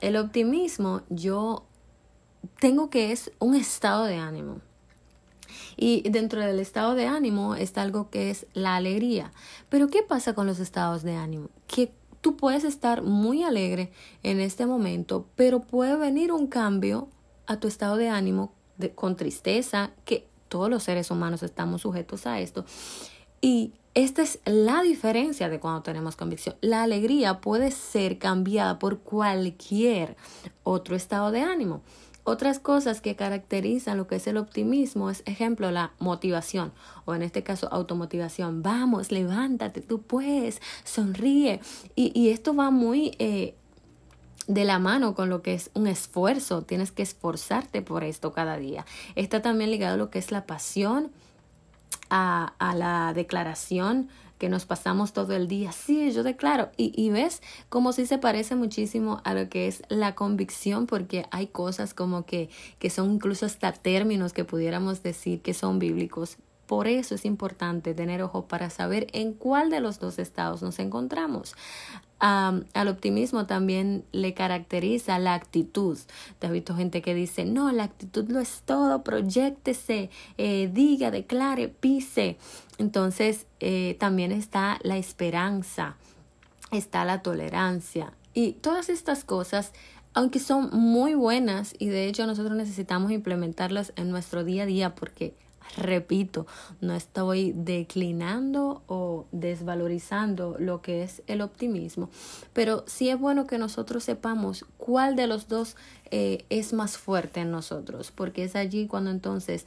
el 0.00 0.16
optimismo 0.16 1.02
yo 1.08 1.64
tengo 2.60 2.90
que 2.90 3.12
es 3.12 3.32
un 3.38 3.54
estado 3.54 4.04
de 4.04 4.16
ánimo 4.16 4.60
y 5.76 6.02
dentro 6.10 6.40
del 6.40 6.58
estado 6.58 6.94
de 6.94 7.06
ánimo 7.06 7.54
está 7.54 7.82
algo 7.82 8.10
que 8.10 8.30
es 8.30 8.46
la 8.52 8.76
alegría. 8.76 9.32
Pero 9.68 9.88
¿qué 9.88 10.02
pasa 10.02 10.34
con 10.34 10.46
los 10.46 10.58
estados 10.58 11.02
de 11.02 11.14
ánimo? 11.14 11.50
Que 11.66 11.92
tú 12.20 12.36
puedes 12.36 12.64
estar 12.64 13.02
muy 13.02 13.42
alegre 13.42 13.92
en 14.22 14.40
este 14.40 14.66
momento, 14.66 15.26
pero 15.36 15.60
puede 15.60 15.96
venir 15.96 16.32
un 16.32 16.46
cambio 16.46 17.08
a 17.46 17.58
tu 17.58 17.68
estado 17.68 17.96
de 17.96 18.08
ánimo 18.08 18.52
con 18.94 19.16
tristeza, 19.16 19.90
que 20.04 20.28
todos 20.48 20.70
los 20.70 20.82
seres 20.82 21.10
humanos 21.10 21.42
estamos 21.42 21.82
sujetos 21.82 22.26
a 22.26 22.40
esto. 22.40 22.64
Y 23.40 23.72
esta 23.94 24.22
es 24.22 24.40
la 24.44 24.82
diferencia 24.82 25.48
de 25.48 25.60
cuando 25.60 25.82
tenemos 25.82 26.16
convicción. 26.16 26.56
La 26.60 26.82
alegría 26.82 27.40
puede 27.40 27.70
ser 27.70 28.18
cambiada 28.18 28.78
por 28.78 29.00
cualquier 29.00 30.16
otro 30.62 30.94
estado 30.94 31.30
de 31.30 31.40
ánimo. 31.40 31.82
Otras 32.24 32.58
cosas 32.58 33.00
que 33.00 33.16
caracterizan 33.16 33.96
lo 33.96 34.06
que 34.06 34.16
es 34.16 34.26
el 34.26 34.36
optimismo 34.36 35.08
es, 35.08 35.22
ejemplo, 35.24 35.70
la 35.70 35.92
motivación 35.98 36.72
o 37.06 37.14
en 37.14 37.22
este 37.22 37.42
caso 37.42 37.68
automotivación. 37.72 38.62
Vamos, 38.62 39.10
levántate, 39.10 39.80
tú 39.80 40.02
puedes, 40.02 40.60
sonríe. 40.84 41.60
Y, 41.94 42.28
esto 42.28 42.54
va 42.54 42.70
muy 42.70 43.16
eh, 43.18 43.54
de 44.46 44.64
la 44.64 44.78
mano 44.78 45.14
con 45.14 45.30
lo 45.30 45.40
que 45.42 45.54
es 45.54 45.70
un 45.74 45.86
esfuerzo. 45.86 46.62
Tienes 46.62 46.92
que 46.92 47.02
esforzarte 47.02 47.80
por 47.82 48.04
esto 48.04 48.32
cada 48.32 48.58
día. 48.58 48.84
Está 49.14 49.40
también 49.40 49.70
ligado 49.70 49.94
a 49.94 49.98
lo 49.98 50.10
que 50.10 50.18
es 50.18 50.30
la 50.30 50.46
pasión, 50.46 51.10
a, 52.10 52.54
a 52.58 52.74
la 52.74 53.12
declaración 53.14 54.08
que 54.38 54.48
nos 54.48 54.66
pasamos 54.66 55.12
todo 55.12 55.34
el 55.34 55.48
día. 55.48 55.72
Sí, 55.72 56.12
yo 56.12 56.22
declaro. 56.22 56.70
Y, 56.76 56.92
y 56.94 57.10
ves 57.10 57.42
como 57.68 57.92
si 57.92 58.06
se 58.06 58.18
parece 58.18 58.54
muchísimo 58.54 59.20
a 59.24 59.34
lo 59.34 59.48
que 59.48 59.66
es 59.66 59.82
la 59.88 60.14
convicción, 60.14 60.86
porque 60.86 61.26
hay 61.30 61.48
cosas 61.48 61.92
como 61.92 62.24
que, 62.24 62.48
que 62.78 62.90
son 62.90 63.12
incluso 63.12 63.46
hasta 63.46 63.72
términos 63.72 64.32
que 64.32 64.44
pudiéramos 64.44 65.02
decir 65.02 65.42
que 65.42 65.54
son 65.54 65.78
bíblicos. 65.78 66.38
Por 66.66 66.86
eso 66.86 67.14
es 67.14 67.24
importante 67.24 67.94
tener 67.94 68.22
ojo 68.22 68.46
para 68.46 68.70
saber 68.70 69.06
en 69.12 69.32
cuál 69.32 69.70
de 69.70 69.80
los 69.80 69.98
dos 69.98 70.18
estados 70.18 70.62
nos 70.62 70.78
encontramos 70.78 71.54
al 72.20 72.88
optimismo 72.88 73.46
también 73.46 74.04
le 74.12 74.34
caracteriza 74.34 75.18
la 75.18 75.34
actitud. 75.34 75.98
Te 76.38 76.46
has 76.46 76.52
visto 76.52 76.74
gente 76.74 77.02
que 77.02 77.14
dice, 77.14 77.44
no, 77.44 77.70
la 77.72 77.84
actitud 77.84 78.28
lo 78.28 78.40
es 78.40 78.62
todo, 78.64 79.02
proyectese, 79.02 80.10
eh, 80.36 80.70
diga, 80.72 81.10
declare, 81.10 81.68
pise. 81.68 82.36
Entonces 82.78 83.46
eh, 83.60 83.96
también 83.98 84.32
está 84.32 84.78
la 84.82 84.96
esperanza, 84.96 85.96
está 86.70 87.04
la 87.04 87.22
tolerancia. 87.22 88.12
Y 88.34 88.52
todas 88.52 88.88
estas 88.88 89.24
cosas 89.24 89.72
aunque 90.14 90.40
son 90.40 90.70
muy 90.72 91.14
buenas 91.14 91.76
y 91.78 91.88
de 91.88 92.08
hecho 92.08 92.26
nosotros 92.26 92.56
necesitamos 92.56 93.12
implementarlas 93.12 93.92
en 93.94 94.10
nuestro 94.10 94.42
día 94.42 94.64
a 94.64 94.66
día 94.66 94.94
porque 94.96 95.34
repito, 95.76 96.46
no 96.80 96.94
estoy 96.94 97.52
declinando 97.52 98.82
o 98.86 99.26
desvalorizando 99.32 100.56
lo 100.58 100.82
que 100.82 101.02
es 101.02 101.22
el 101.26 101.40
optimismo, 101.40 102.10
pero 102.52 102.84
sí 102.86 103.08
es 103.08 103.18
bueno 103.18 103.46
que 103.46 103.58
nosotros 103.58 104.04
sepamos 104.04 104.64
cuál 104.76 105.16
de 105.16 105.26
los 105.26 105.48
dos 105.48 105.76
eh, 106.10 106.44
es 106.48 106.72
más 106.72 106.96
fuerte 106.96 107.40
en 107.40 107.50
nosotros, 107.50 108.10
porque 108.10 108.44
es 108.44 108.56
allí 108.56 108.86
cuando 108.86 109.10
entonces 109.10 109.66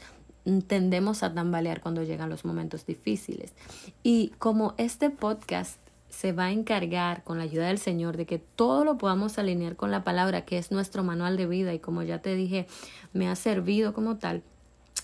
tendemos 0.67 1.23
a 1.23 1.33
tambalear 1.33 1.81
cuando 1.81 2.03
llegan 2.03 2.29
los 2.29 2.45
momentos 2.45 2.85
difíciles. 2.85 3.53
Y 4.01 4.29
como 4.39 4.73
este 4.77 5.09
podcast 5.09 5.77
se 6.09 6.33
va 6.33 6.45
a 6.45 6.51
encargar 6.51 7.23
con 7.23 7.37
la 7.37 7.45
ayuda 7.45 7.67
del 7.67 7.77
Señor 7.77 8.17
de 8.17 8.25
que 8.25 8.37
todo 8.37 8.83
lo 8.83 8.97
podamos 8.97 9.39
alinear 9.39 9.75
con 9.75 9.91
la 9.91 10.03
palabra 10.03 10.43
que 10.43 10.57
es 10.57 10.71
nuestro 10.71 11.03
manual 11.03 11.37
de 11.37 11.47
vida 11.47 11.73
y 11.73 11.79
como 11.79 12.03
ya 12.03 12.21
te 12.21 12.35
dije, 12.35 12.67
me 13.13 13.29
ha 13.29 13.35
servido 13.35 13.93
como 13.93 14.17
tal, 14.17 14.43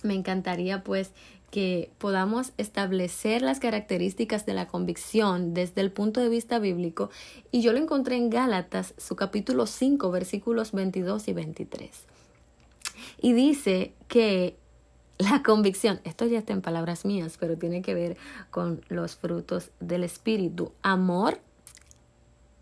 me 0.04 0.14
encantaría 0.14 0.84
pues 0.84 1.12
que 1.52 1.92
podamos 1.98 2.52
establecer 2.58 3.42
las 3.42 3.60
características 3.60 4.46
de 4.46 4.54
la 4.54 4.68
convicción 4.68 5.54
desde 5.54 5.82
el 5.82 5.92
punto 5.92 6.20
de 6.20 6.30
vista 6.30 6.60
bíblico 6.60 7.10
y 7.52 7.62
yo 7.62 7.72
lo 7.72 7.80
encontré 7.80 8.18
en 8.18 8.30
Gálatas, 8.30 8.94
su 8.98 9.16
capítulo 9.16 9.66
5, 9.66 10.12
versículos 10.12 10.74
22 10.74 11.28
y 11.30 11.34
23. 11.34 11.92
Y 13.22 13.34
dice 13.34 13.94
que 14.08 14.58
la 15.18 15.42
convicción, 15.42 16.00
esto 16.04 16.26
ya 16.26 16.40
está 16.40 16.54
en 16.54 16.62
palabras 16.62 17.06
mías, 17.06 17.38
pero 17.40 17.58
tiene 17.58 17.82
que 17.82 17.94
ver 17.94 18.18
con 18.52 18.82
los 18.90 19.16
frutos 19.16 19.72
del 19.80 20.04
Espíritu. 20.04 20.74
Amor, 20.84 21.40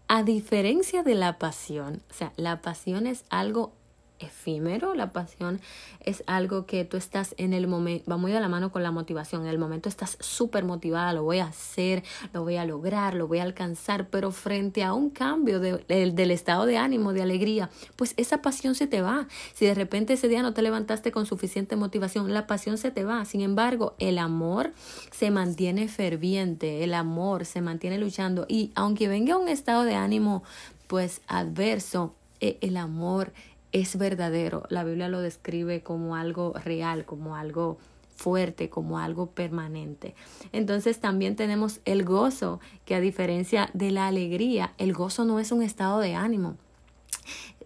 a 0.07 0.23
diferencia 0.23 1.03
de 1.03 1.15
la 1.15 1.37
pasión, 1.37 2.01
o 2.09 2.13
sea, 2.13 2.31
la 2.37 2.61
pasión 2.61 3.07
es 3.07 3.25
algo 3.29 3.73
efímero, 4.19 4.95
la 4.95 5.11
pasión 5.11 5.59
es 5.99 6.23
algo 6.27 6.65
que 6.65 6.85
tú 6.85 6.97
estás 6.97 7.35
en 7.37 7.53
el 7.53 7.67
momento, 7.67 8.09
va 8.09 8.17
muy 8.17 8.31
de 8.31 8.39
la 8.39 8.47
mano 8.47 8.71
con 8.71 8.83
la 8.83 8.91
motivación, 8.91 9.43
en 9.43 9.49
el 9.49 9.57
momento 9.57 9.89
estás 9.89 10.17
súper 10.19 10.63
motivada, 10.63 11.13
lo 11.13 11.23
voy 11.23 11.39
a 11.39 11.45
hacer, 11.45 12.03
lo 12.33 12.43
voy 12.43 12.57
a 12.57 12.65
lograr, 12.65 13.13
lo 13.13 13.27
voy 13.27 13.39
a 13.39 13.43
alcanzar, 13.43 14.09
pero 14.09 14.31
frente 14.31 14.83
a 14.83 14.93
un 14.93 15.09
cambio 15.09 15.59
del 15.59 16.31
estado 16.31 16.65
de 16.65 16.77
ánimo, 16.77 17.13
de 17.13 17.21
alegría, 17.21 17.69
pues 17.95 18.13
esa 18.17 18.41
pasión 18.41 18.75
se 18.75 18.87
te 18.87 19.01
va. 19.01 19.27
Si 19.53 19.65
de 19.65 19.73
repente 19.73 20.13
ese 20.13 20.27
día 20.27 20.41
no 20.41 20.53
te 20.53 20.61
levantaste 20.61 21.11
con 21.11 21.25
suficiente 21.25 21.75
motivación, 21.75 22.33
la 22.33 22.47
pasión 22.47 22.77
se 22.77 22.91
te 22.91 23.03
va. 23.03 23.25
Sin 23.25 23.41
embargo, 23.41 23.95
el 23.99 24.17
amor 24.17 24.73
se 25.11 25.31
mantiene 25.31 25.87
ferviente, 25.87 26.83
el 26.83 26.93
amor 26.93 27.45
se 27.45 27.61
mantiene 27.61 27.97
luchando 27.97 28.45
y 28.47 28.71
aunque 28.75 29.07
venga 29.07 29.37
un 29.37 29.49
estado 29.49 29.83
de 29.83 29.95
ánimo 29.95 30.43
pues 30.87 31.21
adverso, 31.27 32.13
e, 32.39 32.57
el 32.61 32.77
amor 32.77 33.33
es 33.71 33.97
verdadero. 33.97 34.63
La 34.69 34.83
Biblia 34.83 35.09
lo 35.09 35.21
describe 35.21 35.81
como 35.81 36.15
algo 36.15 36.53
real, 36.63 37.05
como 37.05 37.35
algo 37.35 37.77
fuerte, 38.15 38.69
como 38.69 38.99
algo 38.99 39.27
permanente. 39.31 40.15
Entonces 40.51 40.99
también 40.99 41.35
tenemos 41.35 41.81
el 41.85 42.03
gozo, 42.03 42.59
que 42.85 42.95
a 42.95 42.99
diferencia 42.99 43.69
de 43.73 43.91
la 43.91 44.07
alegría, 44.07 44.73
el 44.77 44.93
gozo 44.93 45.25
no 45.25 45.39
es 45.39 45.51
un 45.51 45.61
estado 45.61 45.99
de 45.99 46.15
ánimo. 46.15 46.55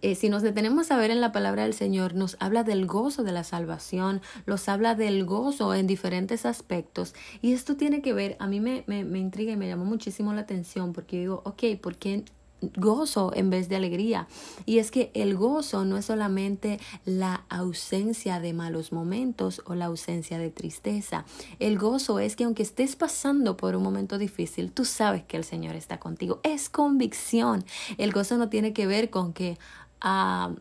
Eh, 0.02 0.14
si 0.14 0.30
nos 0.30 0.42
detenemos 0.42 0.90
a 0.90 0.96
ver 0.96 1.10
en 1.10 1.20
la 1.20 1.30
palabra 1.30 1.64
del 1.64 1.74
Señor, 1.74 2.14
nos 2.14 2.36
habla 2.40 2.64
del 2.64 2.86
gozo 2.86 3.22
de 3.22 3.32
la 3.32 3.44
salvación, 3.44 4.22
nos 4.46 4.68
habla 4.68 4.94
del 4.94 5.24
gozo 5.26 5.74
en 5.74 5.86
diferentes 5.86 6.46
aspectos. 6.46 7.14
Y 7.42 7.52
esto 7.52 7.76
tiene 7.76 8.00
que 8.00 8.14
ver, 8.14 8.36
a 8.38 8.46
mí 8.46 8.60
me, 8.60 8.82
me, 8.86 9.04
me 9.04 9.18
intriga 9.18 9.52
y 9.52 9.56
me 9.56 9.68
llamó 9.68 9.84
muchísimo 9.84 10.32
la 10.32 10.40
atención 10.40 10.94
porque 10.94 11.18
digo, 11.18 11.42
ok, 11.44 11.78
¿por 11.82 11.96
qué 11.96 12.24
gozo 12.76 13.32
en 13.34 13.50
vez 13.50 13.68
de 13.68 13.76
alegría. 13.76 14.28
Y 14.66 14.78
es 14.78 14.90
que 14.90 15.10
el 15.14 15.36
gozo 15.36 15.84
no 15.84 15.96
es 15.96 16.06
solamente 16.06 16.78
la 17.04 17.44
ausencia 17.48 18.40
de 18.40 18.52
malos 18.52 18.92
momentos 18.92 19.62
o 19.66 19.74
la 19.74 19.86
ausencia 19.86 20.38
de 20.38 20.50
tristeza. 20.50 21.24
El 21.58 21.78
gozo 21.78 22.18
es 22.18 22.36
que 22.36 22.44
aunque 22.44 22.62
estés 22.62 22.96
pasando 22.96 23.56
por 23.56 23.76
un 23.76 23.82
momento 23.82 24.18
difícil, 24.18 24.72
tú 24.72 24.84
sabes 24.84 25.24
que 25.24 25.36
el 25.36 25.44
Señor 25.44 25.76
está 25.76 25.98
contigo. 25.98 26.40
Es 26.42 26.68
convicción. 26.68 27.64
El 27.98 28.12
gozo 28.12 28.36
no 28.36 28.48
tiene 28.48 28.72
que 28.72 28.86
ver 28.86 29.10
con 29.10 29.32
que... 29.32 29.58
Ah, 30.00 30.52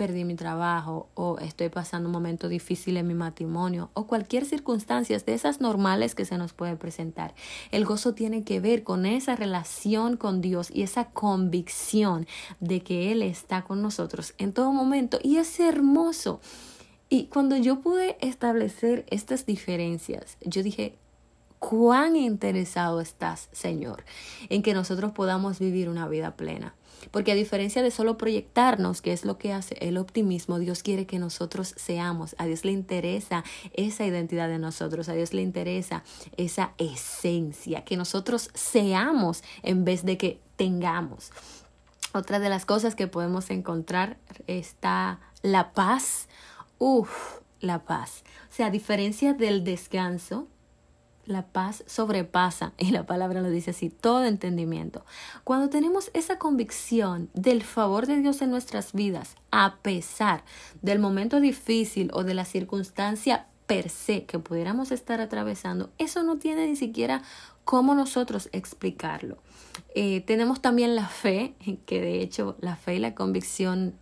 perdí 0.00 0.24
mi 0.24 0.34
trabajo 0.34 1.10
o 1.12 1.38
estoy 1.40 1.68
pasando 1.68 2.08
un 2.08 2.14
momento 2.14 2.48
difícil 2.48 2.96
en 2.96 3.06
mi 3.06 3.12
matrimonio 3.12 3.90
o 3.92 4.06
cualquier 4.06 4.46
circunstancia 4.46 5.18
de 5.18 5.34
esas 5.34 5.60
normales 5.60 6.14
que 6.14 6.24
se 6.24 6.38
nos 6.38 6.54
puede 6.54 6.74
presentar. 6.76 7.34
El 7.70 7.84
gozo 7.84 8.14
tiene 8.14 8.42
que 8.42 8.60
ver 8.60 8.82
con 8.82 9.04
esa 9.04 9.36
relación 9.36 10.16
con 10.16 10.40
Dios 10.40 10.70
y 10.72 10.84
esa 10.84 11.10
convicción 11.10 12.26
de 12.60 12.80
que 12.80 13.12
Él 13.12 13.20
está 13.20 13.64
con 13.64 13.82
nosotros 13.82 14.32
en 14.38 14.54
todo 14.54 14.72
momento 14.72 15.18
y 15.22 15.36
es 15.36 15.60
hermoso. 15.60 16.40
Y 17.10 17.26
cuando 17.26 17.58
yo 17.58 17.82
pude 17.82 18.16
establecer 18.26 19.04
estas 19.10 19.44
diferencias, 19.44 20.38
yo 20.40 20.62
dije, 20.62 20.96
cuán 21.60 22.16
interesado 22.16 23.00
estás, 23.00 23.48
Señor, 23.52 24.04
en 24.48 24.62
que 24.62 24.74
nosotros 24.74 25.12
podamos 25.12 25.60
vivir 25.60 25.88
una 25.88 26.08
vida 26.08 26.34
plena. 26.34 26.74
Porque 27.10 27.32
a 27.32 27.34
diferencia 27.34 27.82
de 27.82 27.90
solo 27.90 28.18
proyectarnos, 28.18 29.00
que 29.02 29.12
es 29.12 29.24
lo 29.24 29.38
que 29.38 29.52
hace 29.52 29.76
el 29.80 29.96
optimismo, 29.96 30.58
Dios 30.58 30.82
quiere 30.82 31.06
que 31.06 31.18
nosotros 31.18 31.74
seamos. 31.76 32.34
A 32.38 32.46
Dios 32.46 32.64
le 32.64 32.72
interesa 32.72 33.44
esa 33.74 34.04
identidad 34.04 34.48
de 34.48 34.58
nosotros, 34.58 35.08
a 35.08 35.14
Dios 35.14 35.32
le 35.32 35.42
interesa 35.42 36.02
esa 36.36 36.72
esencia, 36.78 37.84
que 37.84 37.96
nosotros 37.96 38.50
seamos 38.54 39.42
en 39.62 39.84
vez 39.84 40.04
de 40.04 40.18
que 40.18 40.40
tengamos. 40.56 41.30
Otra 42.12 42.40
de 42.40 42.48
las 42.48 42.66
cosas 42.66 42.94
que 42.94 43.06
podemos 43.06 43.50
encontrar 43.50 44.18
está 44.46 45.20
la 45.42 45.72
paz. 45.72 46.28
Uf, 46.78 47.40
la 47.60 47.84
paz. 47.84 48.24
O 48.50 48.54
sea, 48.54 48.66
a 48.66 48.70
diferencia 48.70 49.34
del 49.34 49.62
descanso, 49.62 50.48
la 51.30 51.46
paz 51.46 51.84
sobrepasa, 51.86 52.72
y 52.78 52.90
la 52.90 53.06
palabra 53.06 53.40
lo 53.40 53.50
dice 53.50 53.70
así, 53.70 53.88
todo 53.88 54.24
entendimiento. 54.24 55.04
Cuando 55.44 55.70
tenemos 55.70 56.10
esa 56.14 56.38
convicción 56.38 57.30
del 57.34 57.62
favor 57.62 58.06
de 58.06 58.18
Dios 58.18 58.42
en 58.42 58.50
nuestras 58.50 58.92
vidas, 58.92 59.36
a 59.50 59.76
pesar 59.82 60.44
del 60.82 60.98
momento 60.98 61.40
difícil 61.40 62.10
o 62.12 62.24
de 62.24 62.34
la 62.34 62.44
circunstancia 62.44 63.46
per 63.66 63.88
se 63.88 64.24
que 64.24 64.38
pudiéramos 64.40 64.90
estar 64.90 65.20
atravesando, 65.20 65.90
eso 65.98 66.22
no 66.24 66.38
tiene 66.38 66.66
ni 66.66 66.76
siquiera 66.76 67.22
cómo 67.64 67.94
nosotros 67.94 68.48
explicarlo. 68.52 69.38
Eh, 69.94 70.22
tenemos 70.22 70.60
también 70.60 70.96
la 70.96 71.06
fe, 71.06 71.54
que 71.86 72.00
de 72.00 72.20
hecho 72.20 72.56
la 72.60 72.76
fe 72.76 72.96
y 72.96 72.98
la 72.98 73.14
convicción 73.14 73.94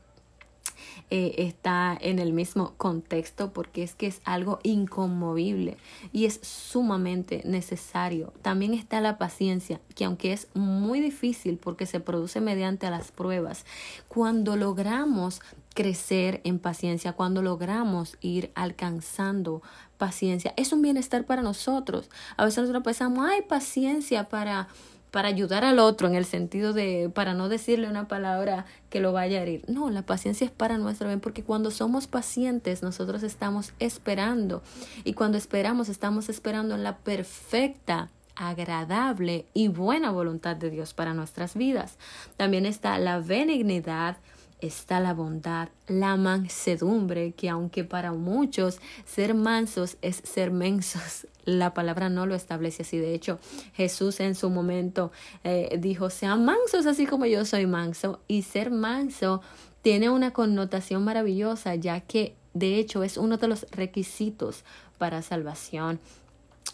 eh, 1.11 1.35
está 1.39 1.97
en 2.01 2.19
el 2.19 2.33
mismo 2.33 2.75
contexto 2.77 3.53
porque 3.53 3.83
es 3.83 3.95
que 3.95 4.07
es 4.07 4.21
algo 4.25 4.59
inconmovible 4.63 5.77
y 6.13 6.27
es 6.27 6.41
sumamente 6.43 7.43
necesario. 7.45 8.33
También 8.43 8.75
está 8.75 9.01
la 9.01 9.19
paciencia, 9.19 9.81
que 9.95 10.05
aunque 10.05 10.33
es 10.33 10.49
muy 10.55 11.01
difícil 11.01 11.59
porque 11.59 11.87
se 11.87 12.01
produce 12.01 12.41
mediante 12.41 12.91
las 12.91 13.11
pruebas, 13.13 13.65
cuando 14.09 14.57
logramos 14.57 15.41
crecer 15.75 16.41
en 16.45 16.59
paciencia, 16.59 17.13
cuando 17.13 17.41
logramos 17.41 18.17
ir 18.21 18.51
alcanzando 18.55 19.63
paciencia, 19.97 20.53
es 20.57 20.73
un 20.73 20.83
bienestar 20.83 21.25
para 21.25 21.43
nosotros. 21.43 22.11
A 22.37 22.45
veces 22.45 22.59
nosotros 22.59 22.83
pensamos, 22.83 23.29
hay 23.29 23.43
paciencia 23.43 24.29
para 24.29 24.69
para 25.11 25.29
ayudar 25.29 25.65
al 25.65 25.79
otro 25.79 26.09
en 26.09 26.15
el 26.15 26.25
sentido 26.25 26.73
de 26.73 27.11
para 27.15 27.35
no 27.35 27.49
decirle 27.49 27.89
una 27.89 28.09
palabra 28.09 28.67
que 28.91 29.01
lo 29.01 29.13
vaya 29.13 29.39
a 29.39 29.43
herir. 29.43 29.65
No, 29.69 29.91
la 29.91 30.03
paciencia 30.03 30.45
es 30.45 30.51
para 30.51 30.79
nuestro 30.79 31.09
bien 31.09 31.21
porque 31.21 31.43
cuando 31.43 31.71
somos 31.71 32.07
pacientes 32.07 32.83
nosotros 32.83 33.23
estamos 33.23 33.73
esperando 33.79 34.63
y 35.05 35.15
cuando 35.15 35.39
esperamos 35.39 35.89
estamos 35.89 36.29
esperando 36.29 36.75
en 36.75 36.83
la 36.83 36.97
perfecta 36.99 38.11
agradable 38.39 39.47
y 39.53 39.69
buena 39.69 40.11
voluntad 40.11 40.57
de 40.57 40.71
Dios 40.71 40.95
para 40.95 41.13
nuestras 41.13 41.55
vidas. 41.55 41.99
También 42.37 42.67
está 42.67 42.99
la 42.99 43.19
benignidad, 43.19 44.17
está 44.61 45.01
la 45.01 45.15
bondad, 45.15 45.69
la 45.87 46.17
mansedumbre, 46.17 47.33
que 47.33 47.49
aunque 47.49 47.85
para 47.85 48.13
muchos 48.13 48.81
ser 49.05 49.35
mansos 49.35 49.97
es 50.03 50.17
ser 50.17 50.51
mensos, 50.51 51.27
la 51.45 51.75
palabra 51.75 52.09
no 52.09 52.27
lo 52.27 52.35
establece 52.35 52.83
así. 52.83 52.99
De 52.99 53.15
hecho, 53.15 53.39
Jesús 53.75 54.21
en 54.21 54.35
su 54.35 54.51
momento 54.51 55.13
eh, 55.45 55.79
dijo, 55.81 56.11
sean 56.11 56.45
mansos 56.45 56.87
así 56.87 57.07
como 57.07 57.27
yo 57.27 57.45
soy 57.45 57.67
manso. 57.67 58.21
Y 58.29 58.43
ser 58.43 58.71
manso 58.71 59.41
tiene 59.83 60.11
una 60.11 60.33
connotación 60.33 61.05
maravillosa, 61.05 61.75
ya 61.75 62.01
que 62.01 62.35
de 62.55 62.79
hecho 62.79 63.03
es 63.03 63.17
uno 63.17 63.37
de 63.37 63.49
los 63.49 63.67
requisitos 63.71 64.65
para 64.99 65.23
salvación. 65.23 66.01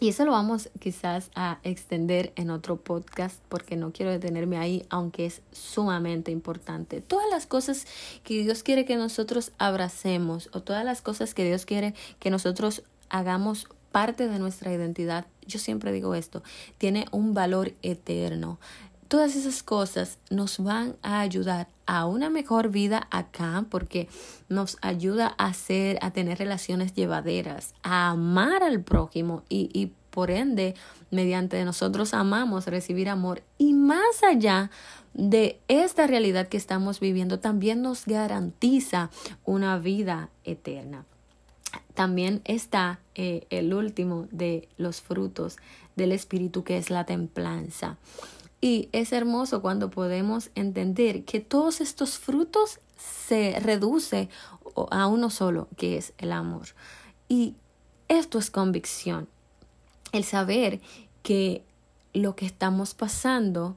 Y 0.00 0.08
eso 0.08 0.24
lo 0.24 0.32
vamos 0.32 0.70
quizás 0.80 1.30
a 1.34 1.58
extender 1.62 2.32
en 2.34 2.50
otro 2.50 2.76
podcast 2.76 3.40
porque 3.48 3.76
no 3.76 3.92
quiero 3.92 4.10
detenerme 4.10 4.58
ahí, 4.58 4.84
aunque 4.90 5.26
es 5.26 5.40
sumamente 5.52 6.32
importante. 6.32 7.00
Todas 7.00 7.30
las 7.30 7.46
cosas 7.46 7.86
que 8.24 8.42
Dios 8.42 8.62
quiere 8.62 8.84
que 8.84 8.96
nosotros 8.96 9.52
abracemos 9.56 10.50
o 10.52 10.62
todas 10.62 10.84
las 10.84 11.00
cosas 11.00 11.32
que 11.32 11.44
Dios 11.44 11.64
quiere 11.64 11.94
que 12.18 12.30
nosotros 12.30 12.82
hagamos 13.08 13.68
parte 13.92 14.26
de 14.26 14.40
nuestra 14.40 14.72
identidad, 14.72 15.26
yo 15.46 15.60
siempre 15.60 15.92
digo 15.92 16.16
esto, 16.16 16.42
tiene 16.78 17.06
un 17.12 17.32
valor 17.32 17.72
eterno. 17.82 18.58
todas 19.06 19.36
esas 19.36 19.62
cosas 19.62 20.18
nos 20.30 20.58
van 20.58 20.96
a 21.02 21.20
ayudar 21.20 21.68
a 21.86 22.06
una 22.06 22.30
mejor 22.30 22.70
vida 22.70 23.08
acá 23.10 23.64
porque 23.70 24.08
nos 24.48 24.78
ayuda 24.82 25.34
a 25.38 25.46
hacer, 25.46 25.98
a 26.02 26.10
tener 26.10 26.38
relaciones 26.38 26.94
llevaderas, 26.94 27.74
a 27.82 28.10
amar 28.10 28.62
al 28.62 28.82
prójimo 28.82 29.42
y, 29.48 29.70
y 29.72 29.92
por 30.10 30.30
ende, 30.30 30.74
mediante 31.10 31.64
nosotros 31.64 32.14
amamos 32.14 32.66
recibir 32.66 33.08
amor 33.08 33.42
y 33.58 33.72
más 33.72 34.22
allá 34.22 34.70
de 35.12 35.60
esta 35.68 36.06
realidad 36.06 36.48
que 36.48 36.56
estamos 36.56 37.00
viviendo, 37.00 37.38
también 37.38 37.82
nos 37.82 38.04
garantiza 38.04 39.10
una 39.44 39.78
vida 39.78 40.28
eterna. 40.44 41.06
También 41.94 42.42
está 42.44 43.00
eh, 43.14 43.46
el 43.50 43.72
último 43.72 44.26
de 44.30 44.68
los 44.76 45.00
frutos 45.00 45.56
del 45.96 46.12
Espíritu, 46.12 46.64
que 46.64 46.76
es 46.76 46.90
la 46.90 47.04
templanza. 47.04 47.96
Y 48.64 48.88
es 48.92 49.12
hermoso 49.12 49.60
cuando 49.60 49.90
podemos 49.90 50.48
entender 50.54 51.26
que 51.26 51.40
todos 51.40 51.82
estos 51.82 52.16
frutos 52.16 52.80
se 52.96 53.60
reduce 53.60 54.30
a 54.90 55.06
uno 55.06 55.28
solo, 55.28 55.68
que 55.76 55.98
es 55.98 56.14
el 56.16 56.32
amor. 56.32 56.68
Y 57.28 57.56
esto 58.08 58.38
es 58.38 58.50
convicción. 58.50 59.28
El 60.12 60.24
saber 60.24 60.80
que 61.22 61.62
lo 62.14 62.36
que 62.36 62.46
estamos 62.46 62.94
pasando, 62.94 63.76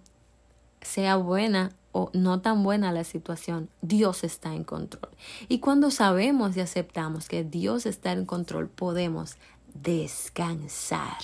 sea 0.82 1.18
buena 1.18 1.74
o 1.92 2.10
no 2.14 2.40
tan 2.40 2.64
buena 2.64 2.94
la 2.94 3.04
situación, 3.04 3.68
Dios 3.82 4.24
está 4.24 4.56
en 4.56 4.64
control. 4.64 5.12
Y 5.50 5.60
cuando 5.60 5.92
sabemos 5.92 6.56
y 6.56 6.62
aceptamos 6.62 7.28
que 7.28 7.44
Dios 7.44 7.86
está 7.86 8.14
en 8.14 8.26
control, 8.26 8.70
podemos 8.70 9.36
descansar, 9.74 11.18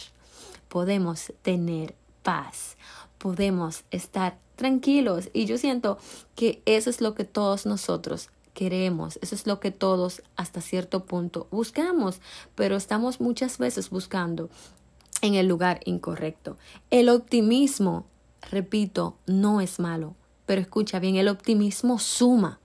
podemos 0.67 1.31
tener 1.43 1.95
paz, 2.23 2.77
podemos 3.17 3.83
estar 3.91 4.37
tranquilos. 4.55 5.29
Y 5.33 5.45
yo 5.45 5.57
siento 5.57 5.97
que 6.35 6.61
eso 6.65 6.89
es 6.89 7.01
lo 7.01 7.15
que 7.15 7.23
todos 7.23 7.65
nosotros 7.65 8.29
queremos, 8.53 9.17
eso 9.21 9.35
es 9.35 9.47
lo 9.47 9.59
que 9.59 9.71
todos 9.71 10.21
hasta 10.35 10.61
cierto 10.61 11.05
punto 11.05 11.47
buscamos, 11.49 12.21
pero 12.55 12.75
estamos 12.75 13.19
muchas 13.19 13.57
veces 13.57 13.89
buscando 13.89 14.49
en 15.21 15.35
el 15.35 15.47
lugar 15.47 15.79
incorrecto. 15.85 16.57
El 16.91 17.09
optimismo, 17.09 18.05
repito, 18.51 19.17
no 19.25 19.59
es 19.61 19.79
malo, 19.79 20.15
pero 20.45 20.61
escucha 20.61 20.99
bien, 20.99 21.15
el 21.15 21.29
optimismo 21.29 21.97
suma. 21.97 22.59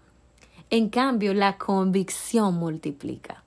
En 0.71 0.91
cambio, 0.91 1.33
la 1.33 1.57
convicción 1.57 2.55
multiplica. 2.55 3.45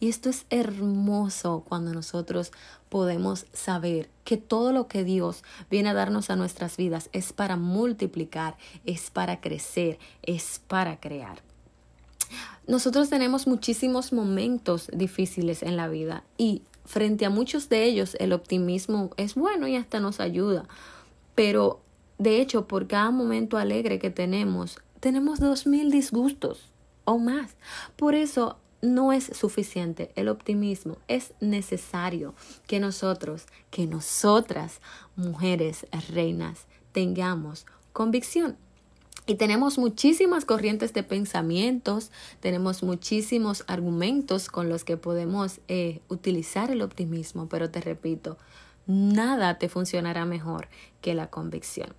Y 0.00 0.08
esto 0.08 0.30
es 0.30 0.46
hermoso 0.48 1.62
cuando 1.68 1.92
nosotros 1.92 2.52
podemos 2.88 3.46
saber 3.52 4.08
que 4.24 4.38
todo 4.38 4.72
lo 4.72 4.88
que 4.88 5.04
Dios 5.04 5.44
viene 5.70 5.90
a 5.90 5.94
darnos 5.94 6.30
a 6.30 6.36
nuestras 6.36 6.78
vidas 6.78 7.10
es 7.12 7.34
para 7.34 7.56
multiplicar, 7.56 8.56
es 8.86 9.10
para 9.10 9.42
crecer, 9.42 9.98
es 10.22 10.60
para 10.66 10.98
crear. 10.98 11.42
Nosotros 12.66 13.10
tenemos 13.10 13.46
muchísimos 13.46 14.12
momentos 14.12 14.88
difíciles 14.92 15.62
en 15.62 15.76
la 15.76 15.88
vida 15.88 16.24
y 16.38 16.62
frente 16.86 17.26
a 17.26 17.30
muchos 17.30 17.68
de 17.68 17.84
ellos 17.84 18.16
el 18.20 18.32
optimismo 18.32 19.10
es 19.18 19.34
bueno 19.34 19.68
y 19.68 19.76
hasta 19.76 20.00
nos 20.00 20.18
ayuda. 20.18 20.64
Pero 21.34 21.80
de 22.18 22.40
hecho, 22.40 22.66
por 22.66 22.86
cada 22.86 23.10
momento 23.10 23.58
alegre 23.58 23.98
que 23.98 24.10
tenemos, 24.10 24.78
tenemos 25.00 25.40
dos 25.40 25.66
mil 25.66 25.90
disgustos 25.90 26.70
o 27.04 27.18
más. 27.18 27.56
Por 27.96 28.14
eso 28.14 28.56
no 28.82 29.12
es 29.12 29.24
suficiente 29.24 30.10
el 30.14 30.28
optimismo, 30.28 30.96
es 31.08 31.34
necesario 31.40 32.34
que 32.66 32.80
nosotros, 32.80 33.46
que 33.70 33.86
nosotras, 33.86 34.80
mujeres 35.16 35.86
reinas, 36.08 36.66
tengamos 36.92 37.66
convicción. 37.92 38.56
Y 39.26 39.36
tenemos 39.36 39.78
muchísimas 39.78 40.44
corrientes 40.44 40.92
de 40.92 41.02
pensamientos, 41.02 42.10
tenemos 42.40 42.82
muchísimos 42.82 43.64
argumentos 43.66 44.48
con 44.48 44.68
los 44.68 44.82
que 44.82 44.96
podemos 44.96 45.60
eh, 45.68 46.00
utilizar 46.08 46.70
el 46.70 46.82
optimismo, 46.82 47.48
pero 47.48 47.70
te 47.70 47.80
repito, 47.80 48.38
nada 48.86 49.58
te 49.58 49.68
funcionará 49.68 50.24
mejor 50.24 50.68
que 51.00 51.14
la 51.14 51.28
convicción. 51.28 51.94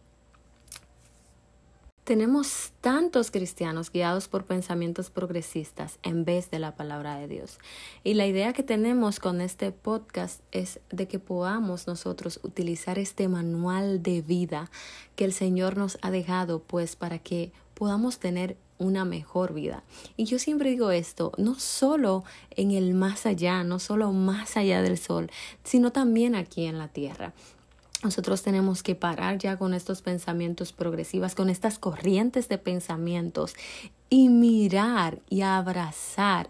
Tenemos 2.03 2.71
tantos 2.81 3.29
cristianos 3.29 3.91
guiados 3.91 4.27
por 4.27 4.45
pensamientos 4.45 5.11
progresistas 5.11 5.99
en 6.01 6.25
vez 6.25 6.49
de 6.49 6.57
la 6.57 6.75
palabra 6.75 7.17
de 7.17 7.27
Dios. 7.27 7.59
Y 8.03 8.15
la 8.15 8.25
idea 8.25 8.53
que 8.53 8.63
tenemos 8.63 9.19
con 9.19 9.39
este 9.39 9.71
podcast 9.71 10.41
es 10.51 10.79
de 10.89 11.07
que 11.07 11.19
podamos 11.19 11.85
nosotros 11.85 12.39
utilizar 12.41 12.97
este 12.97 13.27
manual 13.27 14.01
de 14.01 14.23
vida 14.23 14.71
que 15.15 15.25
el 15.25 15.31
Señor 15.31 15.77
nos 15.77 15.99
ha 16.01 16.09
dejado 16.09 16.63
pues 16.63 16.95
para 16.95 17.19
que 17.19 17.51
podamos 17.75 18.17
tener 18.17 18.57
una 18.79 19.05
mejor 19.05 19.53
vida. 19.53 19.83
Y 20.17 20.25
yo 20.25 20.39
siempre 20.39 20.71
digo 20.71 20.89
esto, 20.89 21.33
no 21.37 21.53
solo 21.59 22.23
en 22.49 22.71
el 22.71 22.95
más 22.95 23.27
allá, 23.27 23.63
no 23.63 23.77
solo 23.77 24.11
más 24.11 24.57
allá 24.57 24.81
del 24.81 24.97
sol, 24.97 25.29
sino 25.63 25.91
también 25.91 26.33
aquí 26.33 26.65
en 26.65 26.79
la 26.79 26.87
tierra. 26.87 27.33
Nosotros 28.03 28.41
tenemos 28.41 28.81
que 28.81 28.95
parar 28.95 29.37
ya 29.37 29.57
con 29.57 29.73
estos 29.73 30.01
pensamientos 30.01 30.73
progresivos, 30.73 31.35
con 31.35 31.49
estas 31.49 31.77
corrientes 31.77 32.49
de 32.49 32.57
pensamientos 32.57 33.53
y 34.09 34.29
mirar 34.29 35.19
y 35.29 35.41
abrazar 35.41 36.49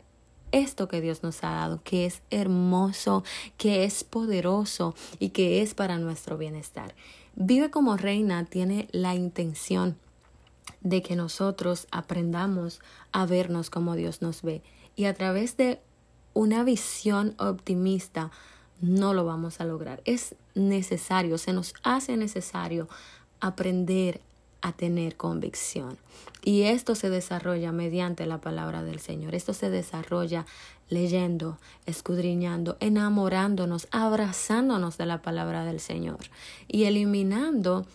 esto 0.51 0.87
que 0.87 1.01
Dios 1.01 1.23
nos 1.23 1.43
ha 1.43 1.51
dado, 1.51 1.81
que 1.83 2.05
es 2.05 2.21
hermoso, 2.29 3.23
que 3.57 3.83
es 3.83 4.03
poderoso 4.03 4.95
y 5.19 5.29
que 5.29 5.61
es 5.61 5.73
para 5.73 5.97
nuestro 5.97 6.37
bienestar. 6.37 6.95
Vive 7.35 7.69
como 7.69 7.97
reina 7.97 8.45
tiene 8.45 8.87
la 8.91 9.15
intención 9.15 9.97
de 10.81 11.01
que 11.01 11.15
nosotros 11.15 11.87
aprendamos 11.91 12.81
a 13.11 13.25
vernos 13.25 13.69
como 13.69 13.95
Dios 13.95 14.21
nos 14.21 14.41
ve 14.41 14.61
y 14.95 15.05
a 15.05 15.13
través 15.13 15.57
de 15.57 15.79
una 16.33 16.63
visión 16.63 17.35
optimista 17.37 18.31
no 18.81 19.13
lo 19.13 19.25
vamos 19.25 19.61
a 19.61 19.65
lograr. 19.65 20.01
Es 20.05 20.35
necesario, 20.55 21.37
se 21.37 21.53
nos 21.53 21.73
hace 21.83 22.17
necesario 22.17 22.87
aprender 23.39 24.21
a 24.61 24.73
tener 24.73 25.17
convicción. 25.17 25.97
Y 26.43 26.63
esto 26.63 26.95
se 26.95 27.09
desarrolla 27.09 27.71
mediante 27.71 28.25
la 28.25 28.39
palabra 28.39 28.83
del 28.83 28.99
Señor. 28.99 29.35
Esto 29.35 29.53
se 29.53 29.69
desarrolla 29.69 30.45
leyendo, 30.89 31.57
escudriñando, 31.85 32.77
enamorándonos, 32.79 33.87
abrazándonos 33.91 34.97
de 34.97 35.05
la 35.05 35.21
palabra 35.21 35.63
del 35.63 35.79
Señor 35.79 36.19
y 36.67 36.83
eliminando 36.83 37.85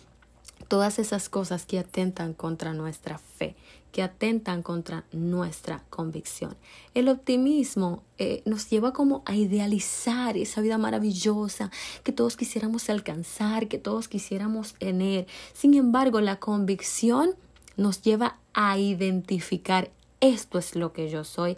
todas 0.67 0.99
esas 0.99 1.29
cosas 1.29 1.65
que 1.65 1.79
atentan 1.79 2.33
contra 2.33 2.73
nuestra 2.73 3.17
fe 3.17 3.55
atentan 4.01 4.63
contra 4.63 5.05
nuestra 5.11 5.83
convicción. 5.89 6.55
El 6.93 7.09
optimismo 7.09 8.03
eh, 8.17 8.41
nos 8.45 8.69
lleva 8.69 8.93
como 8.93 9.23
a 9.25 9.35
idealizar 9.35 10.37
esa 10.37 10.61
vida 10.61 10.77
maravillosa 10.77 11.71
que 12.03 12.11
todos 12.11 12.37
quisiéramos 12.37 12.89
alcanzar, 12.89 13.67
que 13.67 13.77
todos 13.77 14.07
quisiéramos 14.07 14.73
tener. 14.73 15.27
Sin 15.53 15.73
embargo, 15.73 16.21
la 16.21 16.39
convicción 16.39 17.35
nos 17.75 18.01
lleva 18.01 18.37
a 18.53 18.77
identificar 18.77 19.91
esto 20.19 20.57
es 20.57 20.75
lo 20.75 20.93
que 20.93 21.09
yo 21.09 21.23
soy, 21.23 21.57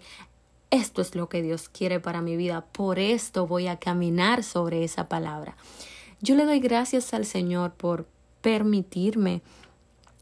esto 0.69 1.02
es 1.02 1.15
lo 1.15 1.30
que 1.30 1.41
Dios 1.41 1.69
quiere 1.69 1.99
para 1.99 2.21
mi 2.21 2.36
vida, 2.36 2.65
por 2.71 2.99
esto 2.99 3.47
voy 3.47 3.67
a 3.67 3.80
caminar 3.80 4.43
sobre 4.43 4.84
esa 4.84 5.08
palabra. 5.08 5.56
Yo 6.21 6.36
le 6.36 6.45
doy 6.45 6.60
gracias 6.60 7.13
al 7.13 7.25
Señor 7.25 7.73
por 7.73 8.06
permitirme 8.41 9.41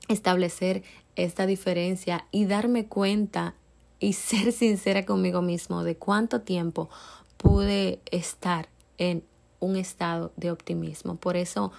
establecer 0.07 0.83
esta 1.17 1.45
diferencia 1.45 2.25
y 2.31 2.45
darme 2.45 2.85
cuenta 2.85 3.55
y 3.99 4.13
ser 4.13 4.53
sincera 4.53 5.05
conmigo 5.05 5.41
mismo 5.41 5.83
de 5.83 5.97
cuánto 5.97 6.41
tiempo 6.41 6.89
pude 7.35 7.99
estar 8.11 8.69
en 8.97 9.23
un 9.59 9.75
estado 9.75 10.31
de 10.37 10.51
optimismo. 10.51 11.15
Por 11.15 11.35
eso 11.35 11.71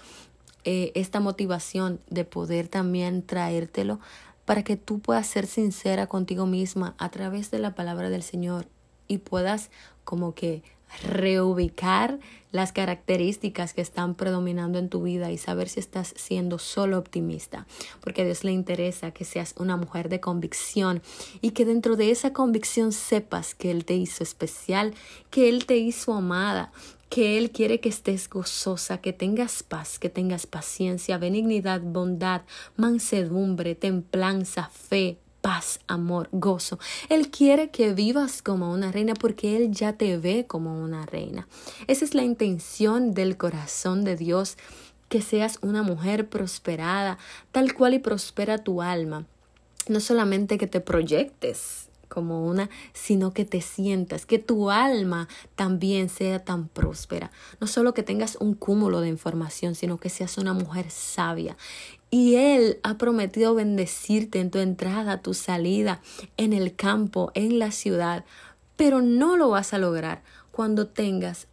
eh, 0.64 0.92
esta 0.94 1.20
motivación 1.20 2.01
de 2.11 2.24
poder 2.24 2.68
también 2.68 3.22
traértelo 3.22 4.01
para 4.44 4.62
que 4.62 4.77
tú 4.77 4.98
puedas 4.98 5.27
ser 5.27 5.46
sincera 5.46 6.07
contigo 6.07 6.46
misma 6.46 6.94
a 6.98 7.11
través 7.11 7.51
de 7.51 7.59
la 7.59 7.74
palabra 7.74 8.11
del 8.11 8.22
Señor 8.22 8.66
y 9.07 9.18
puedas 9.18 9.70
como 10.05 10.35
que 10.35 10.62
reubicar 11.03 12.18
las 12.51 12.72
características 12.72 13.74
que 13.74 13.83
están 13.83 14.14
predominando 14.14 14.79
en 14.79 14.88
tu 14.88 15.03
vida 15.03 15.31
y 15.31 15.38
saber 15.38 15.68
si 15.68 15.81
estás 15.81 16.14
siendo 16.16 16.59
solo 16.59 16.98
optimista, 16.98 17.66
porque 18.01 18.22
a 18.22 18.24
Dios 18.24 18.44
le 18.44 18.53
interesa 18.53 19.11
que 19.11 19.24
seas 19.24 19.55
una 19.59 19.77
mujer 19.77 20.09
de 20.09 20.20
convicción 20.20 21.03
y 21.40 21.51
que 21.51 21.64
dentro 21.64 21.96
de 21.96 22.11
esa 22.11 22.33
convicción 22.33 22.92
sepas 22.92 23.55
que 23.55 23.70
Él 23.70 23.85
te 23.85 23.94
hizo 23.94 24.22
especial, 24.22 24.94
que 25.31 25.48
Él 25.48 25.66
te 25.66 25.77
hizo 25.77 26.14
amada, 26.14 26.72
que 27.11 27.38
Él 27.38 27.51
quiere 27.51 27.81
que 27.81 27.88
estés 27.88 28.29
gozosa, 28.29 28.98
que 28.98 29.12
tengas 29.12 29.62
paz, 29.62 29.98
que 29.98 30.09
tengas 30.09 30.46
paciencia, 30.46 31.18
benignidad, 31.18 31.81
bondad, 31.81 32.42
mansedumbre, 32.77 33.74
templanza, 33.74 34.70
fe, 34.72 35.18
paz, 35.48 35.80
amor, 35.87 36.28
gozo. 36.30 36.78
Él 37.08 37.30
quiere 37.30 37.70
que 37.70 37.94
vivas 37.94 38.42
como 38.42 38.70
una 38.70 38.92
reina 38.92 39.14
porque 39.14 39.56
Él 39.56 39.72
ya 39.72 39.94
te 39.94 40.18
ve 40.18 40.44
como 40.46 40.78
una 40.78 41.06
reina. 41.06 41.48
Esa 41.87 42.04
es 42.04 42.14
la 42.14 42.22
intención 42.22 43.14
del 43.14 43.38
corazón 43.38 44.04
de 44.04 44.14
Dios 44.14 44.58
que 45.08 45.22
seas 45.22 45.58
una 45.62 45.82
mujer 45.82 46.28
prosperada, 46.28 47.16
tal 47.50 47.72
cual 47.72 47.94
y 47.94 47.98
prospera 47.98 48.58
tu 48.58 48.82
alma. 48.82 49.24
No 49.88 50.00
solamente 50.00 50.58
que 50.58 50.66
te 50.66 50.82
proyectes 50.82 51.88
como 52.18 52.44
una, 52.44 52.68
sino 52.94 53.33
que 53.33 53.44
te 53.44 53.61
sientas, 53.61 54.26
que 54.26 54.40
tu 54.40 54.72
alma 54.72 55.28
también 55.54 56.09
sea 56.09 56.44
tan 56.44 56.66
próspera. 56.66 57.31
No 57.61 57.68
solo 57.68 57.94
que 57.94 58.02
tengas 58.02 58.37
un 58.40 58.54
cúmulo 58.54 59.00
de 59.00 59.09
información, 59.09 59.76
sino 59.76 59.98
que 59.98 60.09
seas 60.09 60.37
una 60.37 60.52
mujer 60.52 60.90
sabia. 60.90 61.57
Y 62.11 62.35
Él 62.35 62.81
ha 62.83 62.98
prometido 62.98 63.54
bendecirte 63.54 64.40
en 64.40 64.50
tu 64.50 64.59
entrada, 64.59 65.22
tu 65.22 65.33
salida, 65.33 66.02
en 66.37 66.52
el 66.52 66.74
campo, 66.74 67.31
en 67.35 67.61
la 67.61 67.70
ciudad, 67.70 68.24
pero 68.74 69.00
no 69.00 69.37
lo 69.37 69.50
vas 69.50 69.72
a 69.72 69.78
lograr 69.78 70.24
cuando 70.50 70.88
tengas 70.88 71.46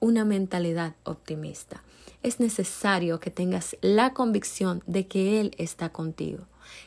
una 0.00 0.24
mentalidad 0.24 0.94
optimista. 1.04 1.82
Es 2.22 2.40
necesario 2.40 3.20
que 3.20 3.30
tengas 3.30 3.76
la 3.82 4.14
convicción 4.14 4.82
de 4.86 5.06
que 5.06 5.38
Él 5.38 5.54
está 5.58 5.90
contigo. 5.90 6.46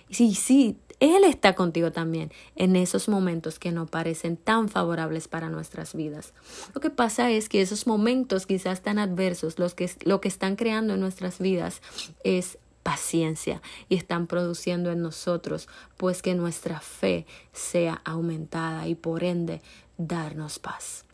Y 0.09 0.15
sí, 0.15 0.33
sí, 0.33 0.79
Él 0.99 1.23
está 1.23 1.55
contigo 1.55 1.91
también 1.91 2.31
en 2.55 2.75
esos 2.75 3.09
momentos 3.09 3.59
que 3.59 3.71
no 3.71 3.85
parecen 3.85 4.37
tan 4.37 4.69
favorables 4.69 5.27
para 5.27 5.49
nuestras 5.49 5.93
vidas. 5.93 6.33
Lo 6.73 6.81
que 6.81 6.89
pasa 6.89 7.31
es 7.31 7.49
que 7.49 7.61
esos 7.61 7.87
momentos 7.87 8.45
quizás 8.45 8.81
tan 8.81 8.99
adversos, 8.99 9.59
los 9.59 9.73
que, 9.73 9.89
lo 10.03 10.21
que 10.21 10.27
están 10.27 10.55
creando 10.55 10.93
en 10.93 10.99
nuestras 10.99 11.39
vidas 11.39 11.81
es 12.23 12.57
paciencia 12.83 13.61
y 13.89 13.95
están 13.95 14.27
produciendo 14.27 14.91
en 14.91 15.01
nosotros, 15.01 15.67
pues 15.97 16.21
que 16.21 16.35
nuestra 16.35 16.79
fe 16.79 17.25
sea 17.51 18.01
aumentada 18.05 18.87
y 18.87 18.93
por 18.93 19.23
ende 19.23 19.61
darnos 19.97 20.59
paz. 20.59 21.05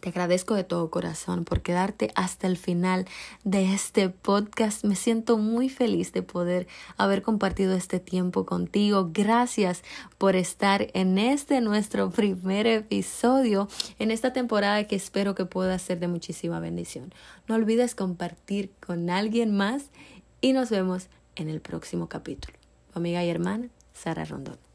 Te 0.00 0.08
agradezco 0.08 0.54
de 0.54 0.64
todo 0.64 0.90
corazón 0.90 1.44
por 1.44 1.60
quedarte 1.60 2.10
hasta 2.14 2.46
el 2.46 2.56
final 2.56 3.06
de 3.44 3.74
este 3.74 4.08
podcast. 4.08 4.82
Me 4.82 4.96
siento 4.96 5.36
muy 5.36 5.68
feliz 5.68 6.12
de 6.12 6.22
poder 6.22 6.66
haber 6.96 7.20
compartido 7.20 7.74
este 7.74 8.00
tiempo 8.00 8.46
contigo. 8.46 9.10
Gracias 9.12 9.82
por 10.16 10.36
estar 10.36 10.88
en 10.94 11.18
este 11.18 11.60
nuestro 11.60 12.10
primer 12.10 12.66
episodio 12.66 13.68
en 13.98 14.10
esta 14.10 14.32
temporada 14.32 14.84
que 14.84 14.96
espero 14.96 15.34
que 15.34 15.44
pueda 15.44 15.78
ser 15.78 16.00
de 16.00 16.08
muchísima 16.08 16.60
bendición. 16.60 17.12
No 17.46 17.56
olvides 17.56 17.94
compartir 17.94 18.72
con 18.80 19.10
alguien 19.10 19.54
más 19.54 19.90
y 20.40 20.54
nos 20.54 20.70
vemos 20.70 21.08
en 21.36 21.50
el 21.50 21.60
próximo 21.60 22.08
capítulo. 22.08 22.56
amiga 22.94 23.22
y 23.22 23.28
hermana 23.28 23.68
Sara 23.92 24.24
Rondón. 24.24 24.69